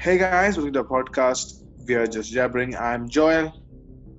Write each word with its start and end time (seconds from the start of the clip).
Hey 0.00 0.16
guys, 0.16 0.56
welcome 0.56 0.72
to 0.74 0.82
the 0.82 0.88
podcast. 0.88 1.64
We 1.88 1.96
are 1.96 2.06
just 2.06 2.30
jabbering. 2.30 2.76
I'm 2.76 3.08
Joel. 3.08 3.52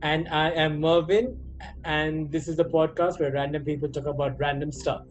And 0.01 0.27
I 0.27 0.51
am 0.51 0.81
Mervin, 0.81 1.37
and 1.85 2.29
this 2.29 2.49
is 2.49 2.57
the 2.57 2.65
podcast 2.65 3.17
where 3.17 3.31
random 3.31 3.63
people 3.63 3.87
talk 3.87 4.05
about 4.05 4.37
random 4.41 4.73
stuff. 4.73 5.03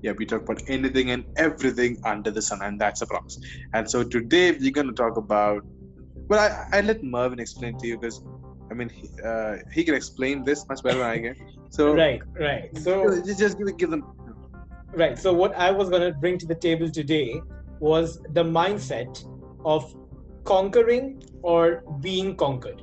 Yeah, 0.00 0.12
we 0.12 0.24
talk 0.24 0.44
about 0.44 0.62
anything 0.68 1.10
and 1.10 1.26
everything 1.36 1.98
under 2.02 2.30
the 2.30 2.40
sun, 2.40 2.62
and 2.62 2.80
that's 2.80 3.02
a 3.02 3.06
promise. 3.06 3.38
And 3.74 3.90
so 3.90 4.02
today 4.02 4.52
we're 4.52 4.70
going 4.70 4.86
to 4.86 4.94
talk 4.94 5.18
about. 5.18 5.62
Well, 6.30 6.40
I, 6.40 6.78
I 6.78 6.80
let 6.80 7.04
Mervin 7.04 7.38
explain 7.38 7.76
to 7.76 7.86
you 7.86 7.98
because, 7.98 8.24
I 8.70 8.74
mean, 8.74 8.88
he, 8.88 9.10
uh, 9.22 9.56
he 9.70 9.84
can 9.84 9.94
explain 9.94 10.44
this 10.44 10.66
much 10.66 10.82
better 10.82 11.00
than 11.00 11.06
I 11.06 11.18
can. 11.18 11.36
So 11.68 11.92
Right, 11.94 12.22
right. 12.40 12.70
So, 12.78 13.20
just 13.20 13.38
just 13.38 13.58
give, 13.58 13.76
give 13.76 13.90
them. 13.90 14.02
right. 14.94 15.18
So, 15.18 15.34
what 15.34 15.54
I 15.56 15.70
was 15.70 15.90
going 15.90 16.10
to 16.10 16.18
bring 16.18 16.38
to 16.38 16.46
the 16.46 16.54
table 16.54 16.88
today 16.90 17.42
was 17.78 18.18
the 18.30 18.44
mindset 18.44 19.22
of 19.64 19.94
conquering 20.44 21.22
or 21.42 21.82
being 22.00 22.36
conquered. 22.36 22.82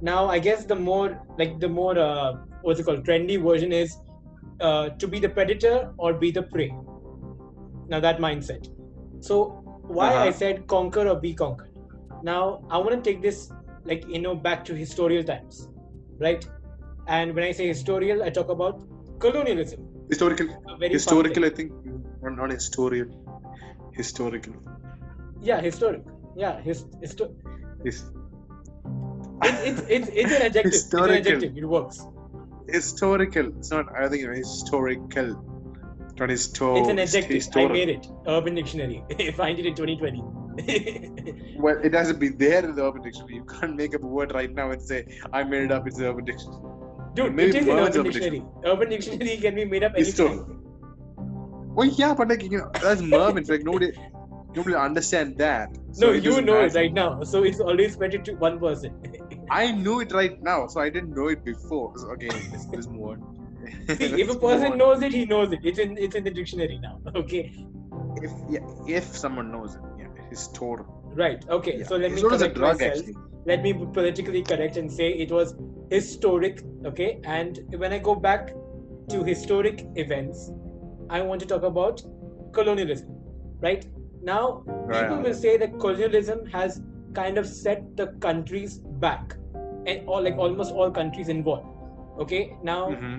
Now, 0.00 0.26
I 0.28 0.38
guess 0.38 0.64
the 0.64 0.74
more, 0.76 1.18
like, 1.38 1.58
the 1.60 1.68
more, 1.68 1.98
uh, 1.98 2.34
what's 2.62 2.80
it 2.80 2.84
called, 2.84 3.04
trendy 3.06 3.42
version 3.42 3.72
is 3.72 3.96
uh, 4.60 4.90
to 4.90 5.08
be 5.08 5.18
the 5.18 5.28
predator 5.28 5.90
or 5.98 6.14
be 6.14 6.30
the 6.30 6.42
prey. 6.42 6.72
Now, 7.88 8.00
that 8.00 8.18
mindset. 8.18 8.68
So, 9.20 9.62
why 9.86 10.08
I 10.12 10.28
Uh-huh. 10.28 10.32
said 10.32 10.66
conquer 10.66 11.08
or 11.08 11.20
be 11.20 11.34
conquered. 11.34 11.70
Now, 12.22 12.62
I 12.70 12.78
want 12.78 12.92
to 12.92 13.10
take 13.10 13.22
this, 13.22 13.50
like, 13.84 14.06
you 14.08 14.20
know, 14.20 14.34
back 14.34 14.64
to 14.66 14.74
historical 14.74 15.24
times, 15.24 15.68
right? 16.18 16.44
And 17.06 17.34
when 17.34 17.44
I 17.44 17.52
say 17.52 17.68
historical, 17.68 18.22
I 18.22 18.30
talk 18.30 18.48
about 18.48 18.82
colonialism. 19.20 19.80
Historical. 20.08 20.46
A 20.46 20.76
very 20.78 20.90
fun 20.90 20.92
Historical. 20.92 21.44
I 21.44 21.50
think. 21.50 21.72
Not, 22.22 22.36
not 22.36 22.50
historical. 22.50 23.06
Historical. 23.92 24.54
Yeah, 25.40 25.60
historic. 25.60 26.02
Yeah, 26.36 26.60
his, 26.60 26.84
histo- 27.02 27.34
His, 27.84 28.04
it's, 29.42 29.60
it's, 29.62 29.80
it's, 29.88 30.08
it's 30.08 30.32
an 30.32 30.42
adjective. 30.42 30.72
It's 30.74 30.92
an 30.92 31.10
adjective. 31.10 31.56
It 31.56 31.64
works. 31.64 32.04
historical. 32.68 33.46
It's 33.58 33.70
not. 33.70 33.86
I 33.96 34.08
think 34.08 34.22
historical. 34.36 35.42
Not 36.18 36.28
histor- 36.30 36.80
It's 36.80 36.88
an 36.88 36.98
adjective. 36.98 37.48
I 37.54 37.66
made 37.68 37.88
it. 37.88 38.06
Urban 38.26 38.54
Dictionary. 38.54 39.04
I 39.18 39.30
find 39.32 39.58
it 39.58 39.66
in 39.66 39.74
2020. 39.74 40.22
Well, 41.58 41.78
it 41.82 41.92
has 41.94 42.08
to 42.08 42.14
be 42.14 42.28
there 42.28 42.64
in 42.64 42.74
the 42.74 42.84
Urban 42.84 43.02
Dictionary. 43.02 43.34
You 43.36 43.44
can't 43.44 43.76
make 43.76 43.94
up 43.94 44.02
a 44.02 44.06
word 44.06 44.32
right 44.32 44.52
now 44.52 44.70
and 44.70 44.80
say, 44.80 45.06
I 45.32 45.42
made 45.42 45.64
it 45.64 45.72
up, 45.72 45.86
it's 45.86 45.96
the 45.96 46.08
Urban 46.10 46.24
Dictionary. 46.24 46.60
Dude, 47.14 47.34
Maybe 47.34 47.50
it 47.50 47.62
is 47.62 47.66
in 47.68 47.74
Mervin's 47.74 47.96
Urban 47.96 48.00
Urban 48.00 48.12
Dictionary. 48.12 48.44
Urban 48.64 48.88
Dictionary 48.90 49.36
can 49.38 49.54
be 49.54 49.64
made 49.64 49.84
up 49.84 49.94
Histo- 49.94 50.28
anytime. 50.28 50.62
Well, 51.74 51.86
yeah, 51.88 52.14
but 52.14 52.28
like, 52.28 52.42
you 52.42 52.58
know, 52.58 52.70
that's 52.82 53.00
Mervin. 53.02 53.44
like, 53.44 53.64
nobody, 53.64 53.92
nobody 54.56 54.74
understand 54.74 55.36
that. 55.38 55.76
So 55.92 56.06
No, 56.06 56.12
you 56.12 56.40
know 56.42 56.60
it 56.62 56.74
right 56.74 56.92
now. 56.92 57.22
So 57.22 57.44
it's 57.44 57.60
always 57.60 57.92
spread 57.92 58.24
to 58.24 58.34
one 58.34 58.58
person. 58.58 58.92
I 59.50 59.70
knew 59.72 60.00
it 60.00 60.12
right 60.12 60.42
now, 60.42 60.66
so 60.66 60.80
I 60.80 60.90
didn't 60.90 61.14
know 61.14 61.28
it 61.28 61.44
before. 61.44 61.92
So, 61.96 62.08
okay, 62.12 62.28
let's, 62.28 62.66
let's 62.72 62.88
move 62.88 63.10
on. 63.10 63.36
See, 63.96 64.20
if 64.22 64.30
a 64.30 64.38
person 64.46 64.78
knows 64.78 65.02
it, 65.02 65.12
he 65.12 65.26
knows 65.26 65.52
it. 65.52 65.60
It's 65.62 65.78
in 65.78 65.96
it's 65.98 66.16
in 66.16 66.24
the 66.24 66.30
dictionary 66.30 66.78
now. 66.82 67.00
Okay. 67.14 67.52
If, 68.22 68.32
yeah, 68.48 68.60
if 68.88 69.04
someone 69.16 69.52
knows 69.52 69.74
it, 69.74 69.82
yeah, 69.98 70.08
historical. 70.30 71.02
Right. 71.14 71.44
Okay. 71.48 71.78
Yeah. 71.78 71.86
So 71.86 71.96
let 71.96 72.12
me 72.12 72.22
correct 72.22 72.54
drug, 72.54 72.78
myself. 72.78 72.98
actually. 72.98 73.16
let 73.46 73.62
me 73.62 73.72
be 73.72 73.86
politically 73.96 74.42
correct 74.42 74.76
and 74.76 74.92
say 74.92 75.08
it 75.24 75.30
was 75.30 75.54
historic 75.90 76.62
okay 76.84 77.20
and 77.24 77.60
when 77.82 77.92
i 77.92 77.98
go 78.06 78.14
back 78.14 78.48
to 79.08 79.22
historic 79.28 79.84
events 80.04 80.50
i 81.18 81.20
want 81.20 81.40
to 81.40 81.46
talk 81.52 81.62
about 81.68 82.02
colonialism 82.52 83.12
right 83.60 83.86
now 84.28 84.42
people 84.66 85.16
Right. 85.16 85.24
will 85.24 85.34
say 85.40 85.56
that 85.62 85.78
colonialism 85.84 86.44
has 86.56 86.80
kind 87.18 87.38
of 87.42 87.46
set 87.48 87.84
the 88.00 88.06
countries 88.26 88.78
back 89.06 89.36
and 89.86 90.08
all 90.14 90.22
like 90.28 90.36
almost 90.46 90.74
all 90.74 90.90
countries 91.00 91.28
involved. 91.34 91.66
Okay 92.24 92.42
now 92.70 92.80
Mhm. 92.90 93.16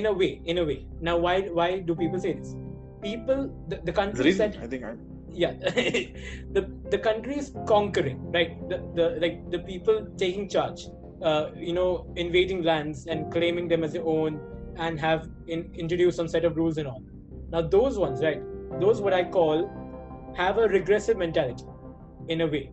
in 0.00 0.06
a 0.10 0.12
way 0.22 0.30
in 0.54 0.58
a 0.62 0.64
way. 0.70 0.78
Now 1.08 1.16
why 1.26 1.34
why 1.60 1.68
do 1.90 1.96
people 2.02 2.20
say 2.26 2.32
this? 2.40 2.54
People 3.02 3.42
the, 3.68 3.76
the 3.76 3.82
The 3.90 3.92
countries 4.00 4.38
that 4.42 4.56
I 4.64 4.66
think, 4.74 4.84
I, 4.84 4.94
yeah. 5.42 5.52
The 6.56 6.62
the 6.94 6.98
country 7.08 7.36
is 7.42 7.52
conquering 7.74 8.18
right? 8.38 8.56
The, 8.72 8.78
the 9.00 9.06
like 9.24 9.36
the 9.56 9.60
people 9.70 10.00
taking 10.24 10.48
charge 10.56 10.86
uh, 11.22 11.44
you 11.68 11.74
know 11.78 11.90
invading 12.24 12.62
lands 12.70 13.06
and 13.06 13.30
claiming 13.36 13.68
them 13.74 13.84
as 13.88 13.92
their 13.98 14.06
own 14.16 14.40
and 14.86 14.98
have 15.06 15.28
in, 15.46 15.64
introduced 15.84 16.16
some 16.22 16.28
set 16.36 16.44
of 16.50 16.56
rules 16.62 16.78
and 16.84 16.88
all. 16.94 17.02
Now 17.54 17.62
those 17.76 17.98
ones 18.06 18.22
right? 18.28 18.42
Those 18.80 19.00
what 19.06 19.12
i 19.20 19.24
call 19.38 19.64
have 20.36 20.58
a 20.58 20.68
regressive 20.68 21.16
mentality 21.16 21.64
in 22.28 22.40
a 22.42 22.46
way 22.46 22.70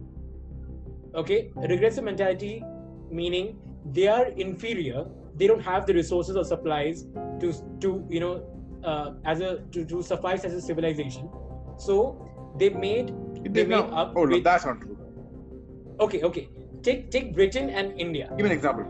okay 1.15 1.51
a 1.63 1.67
regressive 1.67 2.03
mentality 2.03 2.63
meaning 3.09 3.57
they 3.93 4.07
are 4.07 4.27
inferior 4.47 5.05
they 5.35 5.47
don't 5.47 5.61
have 5.61 5.85
the 5.85 5.93
resources 5.93 6.35
or 6.35 6.43
supplies 6.43 7.05
to 7.39 7.53
to 7.79 8.05
you 8.09 8.19
know 8.19 8.33
uh, 8.83 9.11
as 9.25 9.41
a 9.41 9.59
to, 9.71 9.85
to 9.85 10.01
suffice 10.01 10.43
as 10.43 10.53
a 10.53 10.61
civilization 10.61 11.29
so 11.77 11.97
they 12.57 12.69
made 12.69 13.13
they 13.53 13.63
made 13.63 13.69
not. 13.69 13.93
up 13.93 14.13
Oh, 14.15 14.25
no, 14.25 14.35
with- 14.35 14.43
that's 14.43 14.65
not 14.65 14.81
true. 14.81 14.97
okay 15.99 16.21
okay 16.23 16.47
take 16.83 17.09
take 17.11 17.33
britain 17.33 17.69
and 17.69 17.99
india 17.99 18.27
Give 18.37 18.45
me 18.45 18.51
an 18.51 18.57
example. 18.57 18.85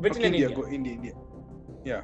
britain 0.00 0.18
Okay, 0.18 0.26
and 0.26 0.34
India, 0.34 0.48
india 0.48 0.56
go 0.56 0.66
India, 0.68 0.92
India. 0.94 1.14
Yeah. 1.84 2.02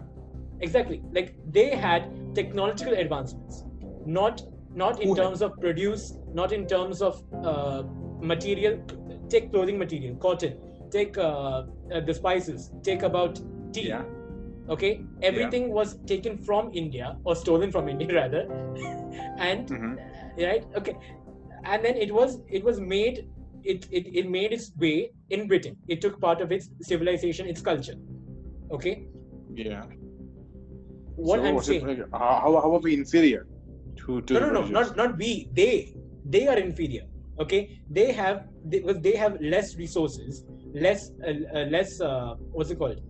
exactly 0.61 1.03
like 1.13 1.35
they 1.59 1.71
had 1.71 2.09
technological 2.35 2.95
advancements 2.95 3.65
not 4.07 4.43
not 4.75 5.01
in 5.03 5.15
terms 5.15 5.43
of 5.43 5.59
produce 5.61 6.15
not 6.35 6.53
in 6.53 6.67
terms 6.67 7.03
of 7.03 7.23
uh, 7.45 7.83
material. 8.21 8.79
Take 9.29 9.51
clothing 9.53 9.79
material 9.79 10.17
cotton. 10.17 10.59
Take 10.91 11.17
uh, 11.19 11.65
uh, 11.93 12.01
the 12.01 12.15
spices. 12.15 12.71
Take 12.83 13.03
about 13.03 13.41
tea. 13.73 13.89
Yeah. 13.89 14.03
okay? 14.69 15.05
Everything 15.23 15.71
was 15.73 15.99
taken 16.07 16.39
from 16.39 16.71
india 16.73 17.17
or 17.25 17.35
stolen 17.37 17.71
from 17.73 17.89
india 17.89 18.15
rather. 18.21 18.43
And 19.39 19.69
Mhm. 19.69 19.99
right? 20.47 20.65
Okay. 20.77 20.97
And 21.65 21.85
then 21.85 21.97
it 21.97 22.13
was 22.13 22.41
it 22.49 22.65
was 22.65 22.81
made 22.81 23.29
it, 23.65 23.87
it 23.91 24.07
it 24.21 24.31
made 24.31 24.53
its 24.53 24.73
way 24.85 25.13
in 25.31 25.49
britain. 25.49 25.77
It 25.89 26.01
took 26.01 26.21
part 26.21 26.41
of 26.41 26.53
its 26.53 26.71
civilization 26.93 27.47
its 27.47 27.61
culture. 27.71 27.99
Okay? 28.71 28.95
Yeah. 29.55 29.85
what 31.17 31.41
So 31.41 31.47
i'm 31.49 31.59
saying 31.65 32.05
how, 32.13 32.53
how 32.63 32.71
are 32.77 32.79
we 32.85 32.95
inferior 32.95 33.47
to, 33.97 34.21
to 34.23 34.35
no 34.35 34.41
no 34.41 34.51
no 34.51 34.67
not 34.67 34.97
not 34.97 35.17
we. 35.17 35.49
They 35.53 35.95
they 36.25 36.47
are 36.47 36.57
inferior 36.57 37.05
okay? 37.39 37.81
They 37.91 38.13
have 38.13 38.49
they, 38.65 38.81
they 38.81 39.17
have 39.17 39.41
less 39.41 39.77
resources 39.77 40.45
less 40.75 41.11
uh, 41.27 41.33
uh, 41.55 41.65
less 41.67 42.01
uh, 42.01 42.35
what's 42.53 42.71
it 42.71 42.79
called? 42.79 43.01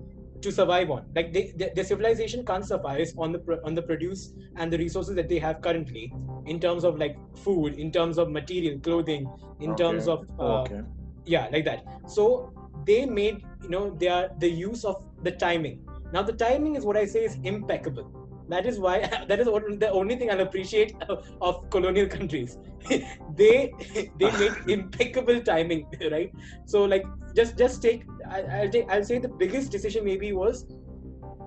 To 0.42 0.50
survive 0.50 0.90
on. 0.90 1.06
Like 1.14 1.32
they, 1.32 1.52
they, 1.56 1.70
their 1.74 1.84
civilization 1.84 2.44
can't 2.44 2.66
survive 2.66 3.08
on 3.16 3.32
the 3.32 3.60
on 3.64 3.74
the 3.74 3.82
produce 3.82 4.32
and 4.56 4.72
the 4.72 4.78
resources 4.78 5.14
that 5.14 5.28
they 5.28 5.38
have 5.38 5.60
currently 5.60 6.12
in 6.46 6.58
terms 6.58 6.84
of 6.84 6.98
like 6.98 7.16
food 7.36 7.74
in 7.74 7.92
terms 7.92 8.18
of 8.18 8.30
material 8.30 8.78
clothing 8.80 9.30
in 9.60 9.76
terms 9.76 10.08
of 10.08 10.26
uh, 10.40 10.62
okay. 10.62 10.80
yeah 11.24 11.48
like 11.52 11.64
that. 11.64 11.84
So 12.08 12.52
they 12.84 13.06
made 13.06 13.44
you 13.62 13.68
know 13.68 13.90
they 13.90 14.08
are 14.08 14.30
the 14.38 14.50
use 14.50 14.84
of 14.84 15.04
the 15.22 15.30
timing. 15.30 15.86
Now 16.12 16.22
the 16.22 16.32
timing 16.32 16.74
is 16.74 16.84
what 16.84 16.96
i 16.96 17.06
say 17.06 17.24
is 17.24 17.38
impeccable 17.42 18.21
that 18.48 18.66
is 18.66 18.78
why 18.78 19.00
that 19.28 19.40
is 19.40 19.48
what, 19.48 19.64
the 19.80 19.90
only 19.90 20.16
thing 20.16 20.30
i'll 20.30 20.40
appreciate 20.40 20.94
of 21.40 21.68
colonial 21.70 22.06
countries. 22.06 22.58
They 23.36 23.72
they 24.18 24.30
made 24.38 24.52
impeccable 24.68 25.40
timing 25.40 25.86
right? 26.10 26.32
So 26.66 26.84
like 26.84 27.04
just 27.34 27.56
just 27.56 27.80
take 27.80 28.04
I, 28.28 28.40
I'll 28.42 28.70
take 28.70 28.90
i'll 28.90 29.04
say 29.04 29.18
the 29.18 29.28
biggest 29.28 29.70
decision 29.70 30.04
maybe 30.04 30.32
was 30.32 30.66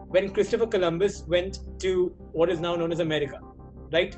when 0.07 0.29
christopher 0.29 0.67
columbus 0.67 1.23
went 1.27 1.59
to 1.79 2.15
what 2.31 2.49
is 2.49 2.59
now 2.59 2.75
known 2.75 2.91
as 2.91 3.01
america 3.01 3.39
right? 3.91 4.15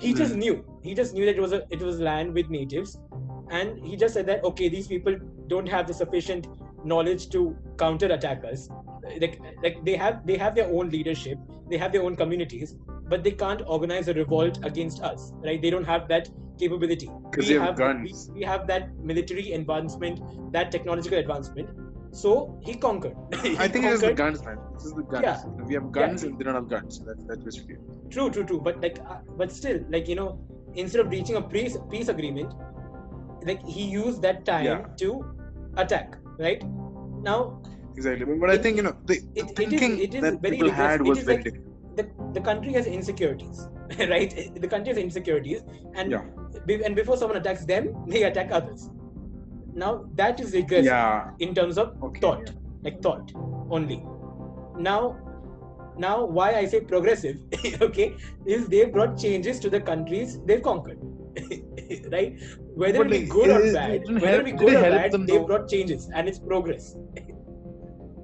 He 0.00 0.12
just 0.12 0.32
hmm. 0.32 0.38
knew. 0.40 0.64
He 0.82 0.94
just 0.94 1.14
knew 1.14 1.24
that 1.26 1.36
it 1.36 1.40
was 1.40 1.52
a 1.52 1.62
it 1.70 1.80
was 1.80 2.00
land 2.00 2.34
with 2.34 2.50
natives. 2.50 2.98
And 3.50 3.78
he 3.84 3.96
just 3.96 4.14
said 4.14 4.26
that 4.26 4.44
okay 4.44 4.68
these 4.68 4.88
people 4.88 5.16
don't 5.46 5.68
have 5.68 5.86
the 5.86 5.94
sufficient 5.94 6.48
knowledge 6.84 7.28
to 7.30 7.56
counter 7.78 8.06
attackers 8.16 8.68
like 9.22 9.40
like 9.62 9.84
they 9.84 9.96
have 9.96 10.26
they 10.26 10.36
have 10.36 10.54
their 10.54 10.68
own 10.78 10.90
leadership 10.90 11.38
they 11.70 11.76
have 11.76 11.92
their 11.92 12.02
own 12.02 12.16
communities 12.16 12.74
but 13.12 13.22
they 13.24 13.30
can't 13.30 13.62
organize 13.66 14.08
a 14.08 14.14
revolt 14.14 14.58
against 14.64 15.02
us 15.02 15.32
right 15.44 15.60
they 15.62 15.70
don't 15.70 15.84
have 15.92 16.08
that 16.08 16.28
capability 16.58 17.10
Because 17.30 17.48
we 17.48 17.54
they 17.54 17.60
have 17.60 17.76
guns. 17.76 18.28
we, 18.32 18.40
we 18.40 18.44
have 18.44 18.66
that 18.68 18.94
military 19.12 19.52
advancement 19.52 20.20
that 20.52 20.70
technological 20.70 21.18
advancement 21.18 21.68
so 22.22 22.58
he 22.64 22.74
conquered 22.74 23.16
He 23.42 23.56
I 23.58 23.66
think 23.68 23.84
it 23.86 23.92
is 23.92 24.00
the 24.00 24.08
conquered- 24.14 24.16
guns, 24.16 24.44
man. 24.44 24.58
This 24.74 24.84
is 24.84 24.92
the 24.94 25.02
guns. 25.02 25.24
Yeah. 25.24 25.64
We 25.68 25.74
have 25.74 25.90
guns 25.90 26.22
and 26.22 26.38
they 26.38 26.44
don't 26.44 26.54
have 26.54 26.68
guns. 26.68 27.00
That's 27.06 27.24
that's 27.24 27.42
basically. 27.42 27.76
True, 28.08 28.30
true, 28.30 28.44
true. 28.44 28.60
But 28.60 28.80
like, 28.80 28.98
uh, 29.14 29.16
but 29.36 29.50
still, 29.50 29.80
like 29.94 30.06
you 30.06 30.14
know, 30.14 30.28
instead 30.74 31.00
of 31.04 31.10
reaching 31.10 31.34
a 31.34 31.42
peace 31.42 31.76
peace 31.90 32.08
agreement, 32.08 32.54
like 33.50 33.64
he 33.66 33.84
used 33.94 34.22
that 34.22 34.44
time 34.44 34.64
Yeah. 34.64 34.86
to 35.02 35.08
attack. 35.76 36.14
Right 36.38 36.62
now, 37.22 37.60
Exactly. 37.96 38.24
But, 38.26 38.40
but 38.40 38.50
I 38.50 38.58
think 38.58 38.76
you 38.76 38.82
know 38.82 38.96
the, 39.06 39.20
the 39.20 39.40
it- 39.40 39.44
it 39.44 39.44
is- 39.44 39.52
thinking 39.56 39.98
it 40.00 40.14
is 40.14 40.22
that 40.22 40.40
very 40.42 40.56
people 40.56 40.70
had 40.70 41.00
was 41.02 41.20
very 41.20 41.36
like- 41.36 41.44
different. 41.44 41.96
the 41.98 42.04
the 42.36 42.40
country 42.40 42.72
has 42.72 42.86
insecurities. 42.86 43.68
right? 44.12 44.32
The 44.60 44.66
country 44.68 44.92
has 44.94 44.98
insecurities, 45.02 45.62
and 45.94 46.10
Yeah. 46.10 46.24
be- 46.66 46.82
and 46.84 46.96
before 46.96 47.16
someone 47.16 47.36
attacks 47.42 47.64
them, 47.64 47.88
they 48.08 48.22
attack 48.24 48.50
others. 48.50 48.88
Now 49.74 49.92
that 50.22 50.40
is 50.40 50.52
regressive 50.54 50.86
Yeah. 50.86 51.30
in 51.38 51.54
terms 51.54 51.78
of 51.78 51.94
Okay. 52.08 52.20
thought, 52.20 52.50
like 52.82 53.00
thought 53.02 53.30
only. 53.70 53.98
Now, 54.88 55.16
now 55.96 56.24
why 56.24 56.54
I 56.56 56.64
say 56.66 56.80
progressive, 56.80 57.38
okay, 57.88 58.16
is 58.44 58.66
they 58.66 58.84
brought 58.86 59.16
changes 59.16 59.60
to 59.60 59.70
the 59.70 59.80
countries 59.80 60.40
they've 60.46 60.62
conquered, 60.62 60.98
right? 62.12 62.36
Whether 62.74 62.98
But 62.98 63.12
it 63.12 63.20
be 63.20 63.26
good 63.26 63.50
or 63.50 63.72
bad, 63.72 64.02
whether 64.20 64.40
it 64.40 64.44
be 64.44 64.52
good 64.52 64.74
or 64.74 64.82
bad, 64.82 65.12
they 65.12 65.18
though? 65.18 65.46
brought 65.46 65.68
changes, 65.68 66.10
and 66.12 66.28
it's 66.28 66.38
progress. 66.40 66.96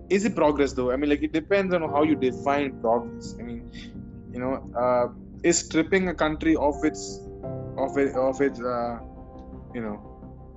Is 0.09 0.25
it 0.25 0.35
progress 0.35 0.73
though? 0.73 0.91
I 0.91 0.97
mean, 0.97 1.11
like 1.11 1.23
it 1.23 1.33
depends 1.33 1.73
on 1.73 1.83
how 1.83 2.03
you 2.03 2.17
define 2.17 2.81
progress. 2.81 3.37
I 3.39 3.43
mean, 3.43 3.71
you 4.33 4.41
know, 4.41 4.55
uh, 4.77 5.13
is 5.45 5.59
stripping 5.59 6.09
a 6.09 6.15
country 6.15 6.57
of 6.57 6.75
its, 6.85 7.21
of 7.79 7.97
it, 7.97 8.15
of 8.17 8.41
its, 8.41 8.61
uh, 8.61 8.99
you 9.73 9.83
know, 9.83 9.97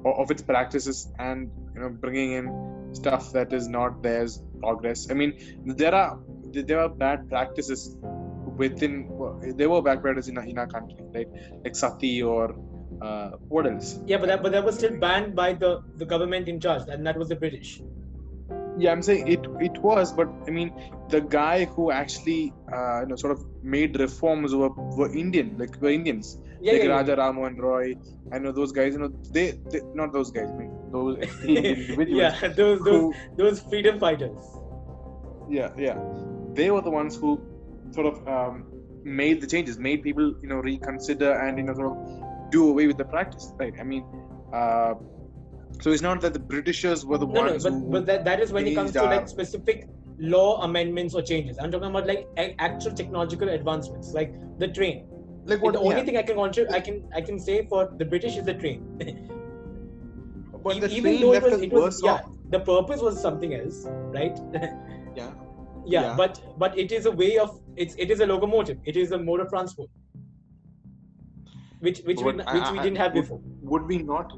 of 0.06 0.32
its 0.32 0.42
practices 0.42 1.12
and 1.20 1.50
you 1.76 1.82
know 1.82 1.90
bringing 1.90 2.32
in 2.34 2.90
stuff 2.94 3.32
that 3.32 3.54
is 3.54 3.68
not 3.68 4.02
theirs 4.02 4.42
progress. 4.60 5.10
I 5.12 5.14
mean, 5.14 5.38
there 5.66 5.94
are 5.94 6.20
there 6.52 6.80
are 6.80 6.90
bad 6.90 7.30
practices 7.30 7.96
within. 8.58 9.10
There 9.56 9.70
were 9.70 9.84
bad 9.84 10.02
practices 10.02 10.30
in 10.30 10.38
in 10.50 10.58
our 10.58 10.68
country, 10.68 10.98
right? 11.14 11.28
Like 11.64 11.76
sati 11.76 12.24
or 12.24 12.56
uh, 13.02 13.32
what 13.50 13.66
else? 13.68 14.00
Yeah, 14.06 14.18
but 14.18 14.28
that 14.28 14.44
but 14.44 14.52
that 14.52 14.64
was 14.64 14.76
still 14.76 14.98
banned 15.00 15.36
by 15.36 15.54
the 15.54 15.82
the 15.98 16.06
government 16.06 16.48
in 16.48 16.60
charge, 16.60 16.84
and 16.90 17.06
that 17.06 17.18
was 17.18 17.30
the 17.30 17.36
British. 17.36 17.82
Yeah, 18.78 18.92
I'm 18.92 19.02
saying 19.04 19.28
it 19.28 19.46
it 19.60 19.78
was, 19.80 20.12
but 20.14 20.30
I 20.48 20.52
mean 20.52 20.72
the 21.10 21.22
guy 21.22 21.66
who 21.66 21.92
actually 21.92 22.54
uh, 22.74 23.02
you 23.02 23.08
know 23.08 23.16
sort 23.16 23.34
of 23.34 23.46
made 23.62 24.00
reforms 24.00 24.56
were, 24.56 24.70
were 24.70 25.12
Indian, 25.16 25.56
like 25.58 25.80
were 25.82 25.90
Indians, 25.92 26.38
Yeah, 26.60 26.74
like 26.74 26.84
yeah, 26.84 26.88
yeah. 26.88 26.96
Raja 26.96 27.16
Ram 27.16 27.36
Mohan 27.36 27.58
Roy. 27.58 27.94
I 28.32 28.40
know 28.40 28.52
those 28.52 28.72
guys. 28.72 28.94
You 28.94 29.00
know 29.00 29.12
they, 29.32 29.60
they 29.72 29.82
not 29.94 30.12
those 30.12 30.32
guys. 30.32 30.50
I 30.50 30.56
mean 30.56 30.72
those 30.92 31.18
individuals. 31.44 32.10
yeah, 32.10 32.48
those 32.48 32.80
those 32.84 33.02
who, 33.02 33.14
those 33.38 33.62
freedom 33.62 34.00
fighters. 34.00 34.40
yeah, 35.50 35.70
yeah, 35.78 35.98
they 36.54 36.72
were 36.72 36.82
the 36.82 36.90
ones 36.92 37.16
who 37.16 37.40
sort 37.92 38.08
of 38.08 38.28
um, 38.28 38.66
made 39.04 39.42
the 39.42 39.48
changes, 39.48 39.78
made 39.78 40.02
people 40.04 40.34
you 40.42 40.48
know 40.50 40.56
reconsider 40.58 41.32
and 41.34 41.58
you 41.58 41.64
know 41.66 41.74
sort 41.76 41.92
of 41.92 42.24
do 42.56 42.70
away 42.74 42.86
with 42.92 42.98
the 43.04 43.06
practice, 43.16 43.52
right? 43.64 43.74
I 43.80 43.84
mean, 43.92 44.06
uh, 44.62 44.94
so 45.82 45.92
it's 45.96 46.02
not 46.08 46.22
that 46.22 46.34
the 46.38 46.44
Britishers 46.54 47.06
were 47.12 47.18
the 47.24 47.28
No, 47.28 47.42
no, 47.46 47.52
ones 47.52 47.64
but 47.64 47.74
who. 47.74 47.92
but 47.96 48.06
that, 48.12 48.26
that 48.30 48.40
is 48.46 48.52
when 48.58 48.68
it 48.72 48.76
comes 48.80 48.92
to 48.94 49.04
like 49.14 49.28
specific 49.38 49.88
law 50.34 50.50
amendments 50.68 51.16
or 51.20 51.24
changes. 51.32 51.58
I'm 51.62 51.72
talking 51.76 51.90
about 51.96 52.08
like 52.14 52.28
a- 52.44 52.56
actual 52.70 52.94
technological 53.02 53.50
advancements, 53.58 54.14
like 54.20 54.34
the 54.66 54.70
train. 54.80 55.04
like 55.52 55.62
what 55.64 55.74
the 55.76 55.80
only 55.88 55.96
yeah. 55.98 56.04
thing 56.08 56.18
I 56.20 56.22
can 56.28 56.36
contribute, 56.42 56.74
I 56.76 56.82
can 56.90 57.00
I 57.22 57.22
can 57.30 57.40
say 57.46 57.56
for 57.72 57.80
the 58.02 58.06
British 58.16 58.38
is 58.42 58.46
the 58.52 58.54
train. 58.66 58.84
But 60.66 60.80
the 60.82 60.90
Even 60.98 61.04
train 61.04 61.22
though 61.22 61.34
it 61.34 61.44
was, 61.44 61.62
it 61.68 61.74
was 61.78 62.02
yeah, 62.04 62.12
off. 62.14 62.22
the 62.52 62.60
purpose 62.68 63.02
was 63.02 63.22
something 63.28 63.54
else, 63.62 63.80
right? 64.20 64.38
Yeah. 65.18 65.32
yeah, 65.94 66.02
Yeah. 66.04 66.14
but 66.20 66.38
but 66.62 66.78
it 66.84 66.92
is 67.00 67.06
a 67.10 67.12
way 67.24 67.32
of 67.42 67.50
it's 67.76 67.96
it 68.06 68.10
is 68.16 68.22
a 68.26 68.28
locomotive. 68.30 68.78
It 68.94 68.96
is 69.02 69.12
a 69.18 69.20
mode 69.26 69.42
of 69.42 69.50
transport, 69.56 69.90
which 71.88 72.00
which 72.10 72.22
we 72.26 72.32
which 72.32 72.48
I- 72.48 72.72
we 72.76 72.80
didn't 72.86 73.02
have 73.04 73.14
before. 73.20 73.40
would 73.74 73.88
we 73.92 73.98
not 74.12 74.34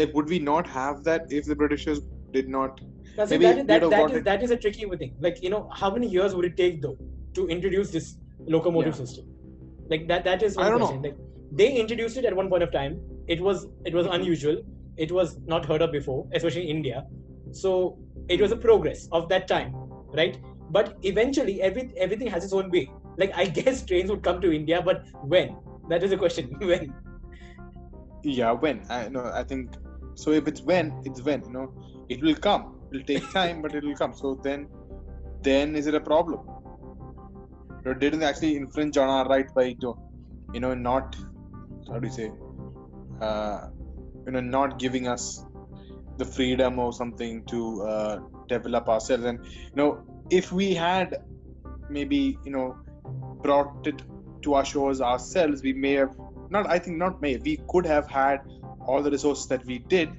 like 0.00 0.14
would 0.18 0.28
we 0.34 0.38
not 0.48 0.66
have 0.74 1.04
that 1.08 1.32
if 1.38 1.44
the 1.52 1.56
britishers 1.62 2.00
did 2.36 2.48
not 2.48 2.80
see, 2.80 3.26
Maybe 3.30 3.44
that, 3.46 3.66
that, 3.70 3.90
that, 3.90 4.10
is, 4.10 4.16
it- 4.18 4.24
that 4.30 4.42
is 4.44 4.50
a 4.56 4.56
tricky 4.56 4.86
thing. 5.00 5.14
Like, 5.24 5.42
you 5.46 5.50
know, 5.54 5.68
how 5.80 5.90
many 5.96 6.08
years 6.08 6.34
would 6.34 6.46
it 6.50 6.56
take 6.60 6.80
though 6.84 6.96
to 7.38 7.46
introduce 7.56 7.90
this 7.96 8.06
locomotive 8.54 8.94
Yeah. 8.94 9.04
system? 9.04 9.26
Like 9.90 10.06
that 10.12 10.24
that 10.28 10.42
is 10.42 10.56
one 10.56 10.66
I 10.66 10.70
don't 10.70 10.80
know. 10.84 11.00
Like 11.08 11.18
they 11.60 11.68
introduced 11.82 12.16
it 12.22 12.24
at 12.30 12.36
one 12.42 12.48
point 12.54 12.62
of 12.68 12.72
time. 12.76 13.00
It 13.36 13.42
was 13.48 13.66
it 13.90 13.98
was 14.00 14.06
Mhm. 14.06 14.14
unusual. 14.20 14.62
It 15.08 15.12
was 15.18 15.34
not 15.52 15.68
heard 15.72 15.82
of 15.88 15.92
before, 15.98 16.20
especially 16.40 16.64
in 16.70 16.76
India. 16.78 17.04
So 17.64 17.74
it 18.28 18.40
was 18.46 18.52
a 18.56 18.56
progress 18.64 19.04
of 19.20 19.28
that 19.34 19.46
time, 19.52 19.74
right? 20.22 20.40
But 20.78 20.96
eventually 21.12 21.60
every 21.70 21.84
everything 22.06 22.28
has 22.36 22.44
its 22.48 22.56
own 22.62 22.70
way. 22.78 22.86
Like 23.24 23.36
I 23.44 23.46
guess 23.60 23.84
trains 23.92 24.10
would 24.14 24.22
come 24.30 24.40
to 24.46 24.52
India, 24.62 24.80
but 24.90 25.04
when? 25.34 25.54
That 25.88 26.02
is 26.02 26.10
the 26.10 26.16
question. 26.16 26.54
when? 26.58 26.94
yeah 28.22 28.52
when? 28.52 28.84
I 28.88 29.08
know 29.08 29.30
i 29.34 29.42
think 29.42 29.74
so 30.14 30.30
if 30.30 30.46
it's 30.46 30.62
when 30.62 30.92
it's 31.04 31.22
when 31.22 31.42
you 31.44 31.52
know. 31.52 31.72
It 32.08 32.22
will 32.22 32.34
come. 32.34 32.74
It'll 32.92 33.06
take 33.06 33.30
time 33.40 33.62
but 33.62 33.74
it 33.74 33.84
will 33.84 33.94
come. 33.94 34.14
So 34.14 34.38
then 34.42 34.68
then 35.42 35.76
is 35.76 35.86
it 35.86 35.94
a 35.94 36.00
problem? 36.00 36.40
Or 37.84 37.94
didn't 37.94 38.22
actually 38.22 38.56
infringe 38.56 38.96
on 38.96 39.08
our 39.08 39.26
right 39.28 39.52
by 39.54 39.74
you 40.54 40.60
know 40.60 40.74
not 40.74 41.16
how 41.88 41.98
do 41.98 42.06
you 42.08 42.12
say 42.12 42.30
uh 43.20 43.68
you 44.26 44.32
know 44.32 44.40
not 44.40 44.78
giving 44.78 45.08
us 45.08 45.44
the 46.18 46.24
freedom 46.24 46.78
or 46.78 46.92
something 46.92 47.42
to 47.46 47.82
uh, 47.82 48.18
develop 48.48 48.88
ourselves. 48.88 49.24
And 49.24 49.38
you 49.44 49.76
know 49.76 49.90
if 50.30 50.52
we 50.52 50.74
had 50.74 51.16
maybe 51.88 52.38
you 52.44 52.52
know 52.52 52.76
brought 53.42 53.86
it 53.86 54.02
to 54.42 54.54
our 54.54 54.64
shores 54.64 55.00
ourselves 55.00 55.62
we 55.62 55.72
may 55.72 55.92
have 55.92 56.14
not 56.50 56.68
i 56.68 56.78
think 56.78 56.96
not 56.96 57.20
may 57.22 57.36
we 57.36 57.56
could 57.68 57.86
have 57.86 58.08
had 58.08 58.40
all 58.86 59.02
the 59.02 59.10
resources 59.10 59.46
that 59.46 59.64
we 59.64 59.78
did 59.94 60.10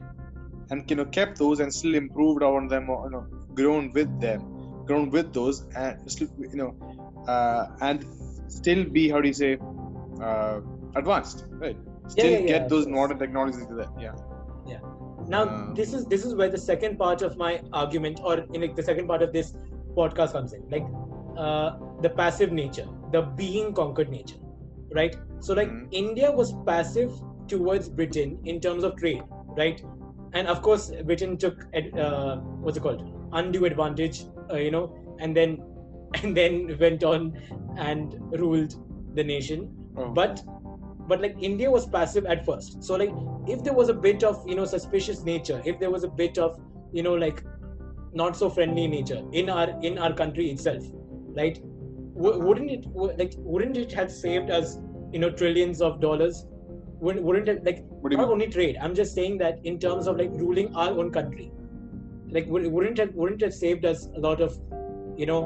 and 0.70 0.90
you 0.90 0.96
know 0.96 1.06
kept 1.06 1.38
those 1.38 1.60
and 1.60 1.74
still 1.74 1.96
improved 1.96 2.44
on 2.44 2.68
them 2.68 2.90
or 2.90 3.06
you 3.06 3.12
know 3.12 3.26
grown 3.54 3.92
with 3.94 4.20
them 4.20 4.42
grown 4.86 5.10
with 5.10 5.34
those 5.34 5.66
and 5.76 6.12
still 6.12 6.30
you 6.40 6.60
know 6.62 6.72
uh, 7.28 7.68
and 7.82 8.06
still 8.48 8.84
be 8.84 9.10
how 9.10 9.22
do 9.22 9.28
you 9.28 9.34
say 9.34 9.58
uh, 10.22 10.60
advanced 10.96 11.46
right? 11.52 11.78
Still 12.08 12.32
yeah, 12.32 12.38
yeah, 12.40 12.48
get 12.48 12.62
of 12.64 12.70
those 12.70 12.88
modern 12.88 13.18
technologies 13.18 13.66
to 13.68 13.76
that 13.76 13.90
yeah. 13.98 14.14
Now 15.28 15.44
Um, 15.44 15.74
this 15.76 15.94
is 15.94 16.06
this 16.06 16.26
is 16.26 16.36
where 16.36 16.50
the 16.50 16.58
second 16.58 16.98
part 16.98 17.22
of 17.22 17.38
my 17.38 17.62
argument 17.72 18.20
or 18.24 18.40
in 18.54 18.62
like 18.62 18.76
the 18.76 18.84
second 18.84 19.08
part 19.08 19.22
of 19.22 19.32
this 19.32 19.54
podcast 19.96 20.34
comes 20.34 20.54
in. 20.54 20.68
Like 20.70 20.86
uh, 21.38 21.78
the 22.06 22.10
passive 22.22 22.52
nature 22.52 22.88
the 23.12 23.22
being 23.42 23.74
conquered 23.74 24.10
nature 24.10 24.40
right? 25.00 25.16
So 25.40 25.54
like 25.60 25.70
Mhm. 25.70 25.88
india 25.92 26.32
was 26.32 26.54
passive 26.68 27.12
towards 27.48 27.90
britain 27.90 28.38
in 28.46 28.60
terms 28.66 28.84
of 28.84 28.96
trade 28.98 29.24
right? 29.58 29.82
And 30.34 30.48
of 30.48 30.62
course 30.62 30.92
britain 31.10 31.38
took 31.38 31.66
uh, 31.76 32.38
what's 32.62 32.78
it 32.78 32.82
called? 32.82 33.04
Undue 33.34 33.66
advantage 33.66 34.24
uh, 34.52 34.58
you 34.58 34.72
know 34.72 34.86
and 35.20 35.36
then 35.36 35.58
and 36.24 36.38
then 36.38 36.78
went 36.80 37.04
on 37.04 37.34
and 37.78 38.16
ruled 38.40 38.76
the 39.16 39.24
nation. 39.24 39.70
Oh. 39.98 40.10
but 40.20 40.42
but 41.08 41.22
like 41.22 41.36
india 41.42 41.70
was 41.70 41.86
passive 41.88 42.26
at 42.26 42.46
first. 42.46 42.84
So 42.84 42.96
like 42.96 43.12
if 43.48 43.64
there 43.64 43.74
was 43.74 43.90
a 43.90 43.94
bit 43.94 44.24
of 44.24 44.44
you 44.48 44.56
know 44.56 44.66
suspicious 44.66 45.24
nature 45.24 45.62
if 45.66 45.80
there 45.80 45.92
was 45.92 46.04
a 46.04 46.08
bit 46.24 46.38
of 46.38 46.60
you 46.92 47.04
know 47.04 47.14
like 47.14 47.44
not 48.14 48.38
so 48.38 48.50
friendly 48.50 48.88
nature 48.88 49.22
in 49.32 49.50
our 49.50 49.70
in 49.82 49.98
our 49.98 50.14
country 50.14 50.50
itself 50.52 50.84
right 51.36 51.60
w- 52.16 52.40
wouldn't 52.40 52.72
it 52.72 52.84
w- 52.94 53.14
like 53.18 53.34
wouldn't 53.38 53.78
it 53.78 53.92
have 53.92 54.12
saved 54.12 54.50
us 54.50 54.78
you 55.12 55.20
know 55.20 55.30
trillions 55.30 55.82
of 55.82 56.00
dollars? 56.02 56.46
Wouldn't, 57.00 57.26
wouldn't 57.26 57.50
it 57.50 57.66
like 57.66 57.84
what 57.90 58.10
do 58.10 58.16
you 58.16 58.22
not 58.22 58.32
only 58.32 58.48
trade 58.48 58.78
i'm 58.82 58.96
just 58.96 59.14
saying 59.14 59.38
that 59.40 59.60
in 59.66 59.78
terms 59.78 60.08
of 60.08 60.16
like 60.16 60.30
ruling 60.32 60.74
our 60.74 60.92
own 60.92 61.12
country 61.12 61.52
like 62.30 62.48
would- 62.48 62.68
wouldn't 62.68 63.00
it 63.00 63.14
wouldn't 63.14 63.42
it 63.42 63.46
have 63.46 63.54
saved 63.54 63.86
us 63.86 64.08
a 64.16 64.20
lot 64.20 64.42
of 64.42 64.58
you 65.18 65.26
know 65.26 65.42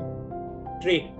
trade 0.82 1.12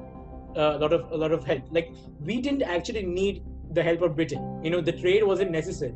uh, 0.56 0.78
a 0.78 0.80
lot 0.80 0.94
of 0.94 1.12
a 1.12 1.18
lot 1.18 1.32
of 1.32 1.44
help? 1.44 1.64
Like 1.72 1.94
we 2.20 2.42
didn't 2.42 2.64
actually 2.64 3.04
need 3.04 3.44
the 3.74 3.84
help 3.84 4.02
of 4.02 4.16
britain. 4.16 4.62
You 4.64 4.72
know 4.72 4.82
the 4.82 4.94
trade 4.94 5.24
wasn't 5.24 5.52
necessary 5.52 5.94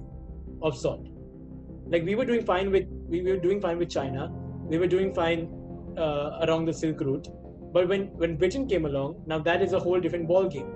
of 0.62 0.77
sort. 0.77 1.08
Like 1.88 2.03
we 2.03 2.15
were 2.15 2.25
doing 2.25 2.46
fine 2.46 2.72
with 2.72 2.88
we 3.08 3.22
were 3.22 3.38
doing 3.38 3.62
fine 3.62 3.77
with 3.77 3.89
china. 3.89 4.29
We 4.63 4.77
were 4.77 4.88
doing 4.88 5.13
fine 5.13 5.50
uh, 5.98 6.38
along 6.41 6.65
the 6.65 6.74
silk 6.74 7.00
route 7.01 7.27
but 7.74 7.88
when 7.88 8.08
when 8.24 8.36
britain 8.36 8.68
came 8.68 8.86
along 8.86 9.22
now 9.25 9.40
that 9.40 9.62
is 9.62 9.74
a 9.74 9.80
whole 9.80 10.00
different 10.00 10.28
ballgame. 10.28 10.70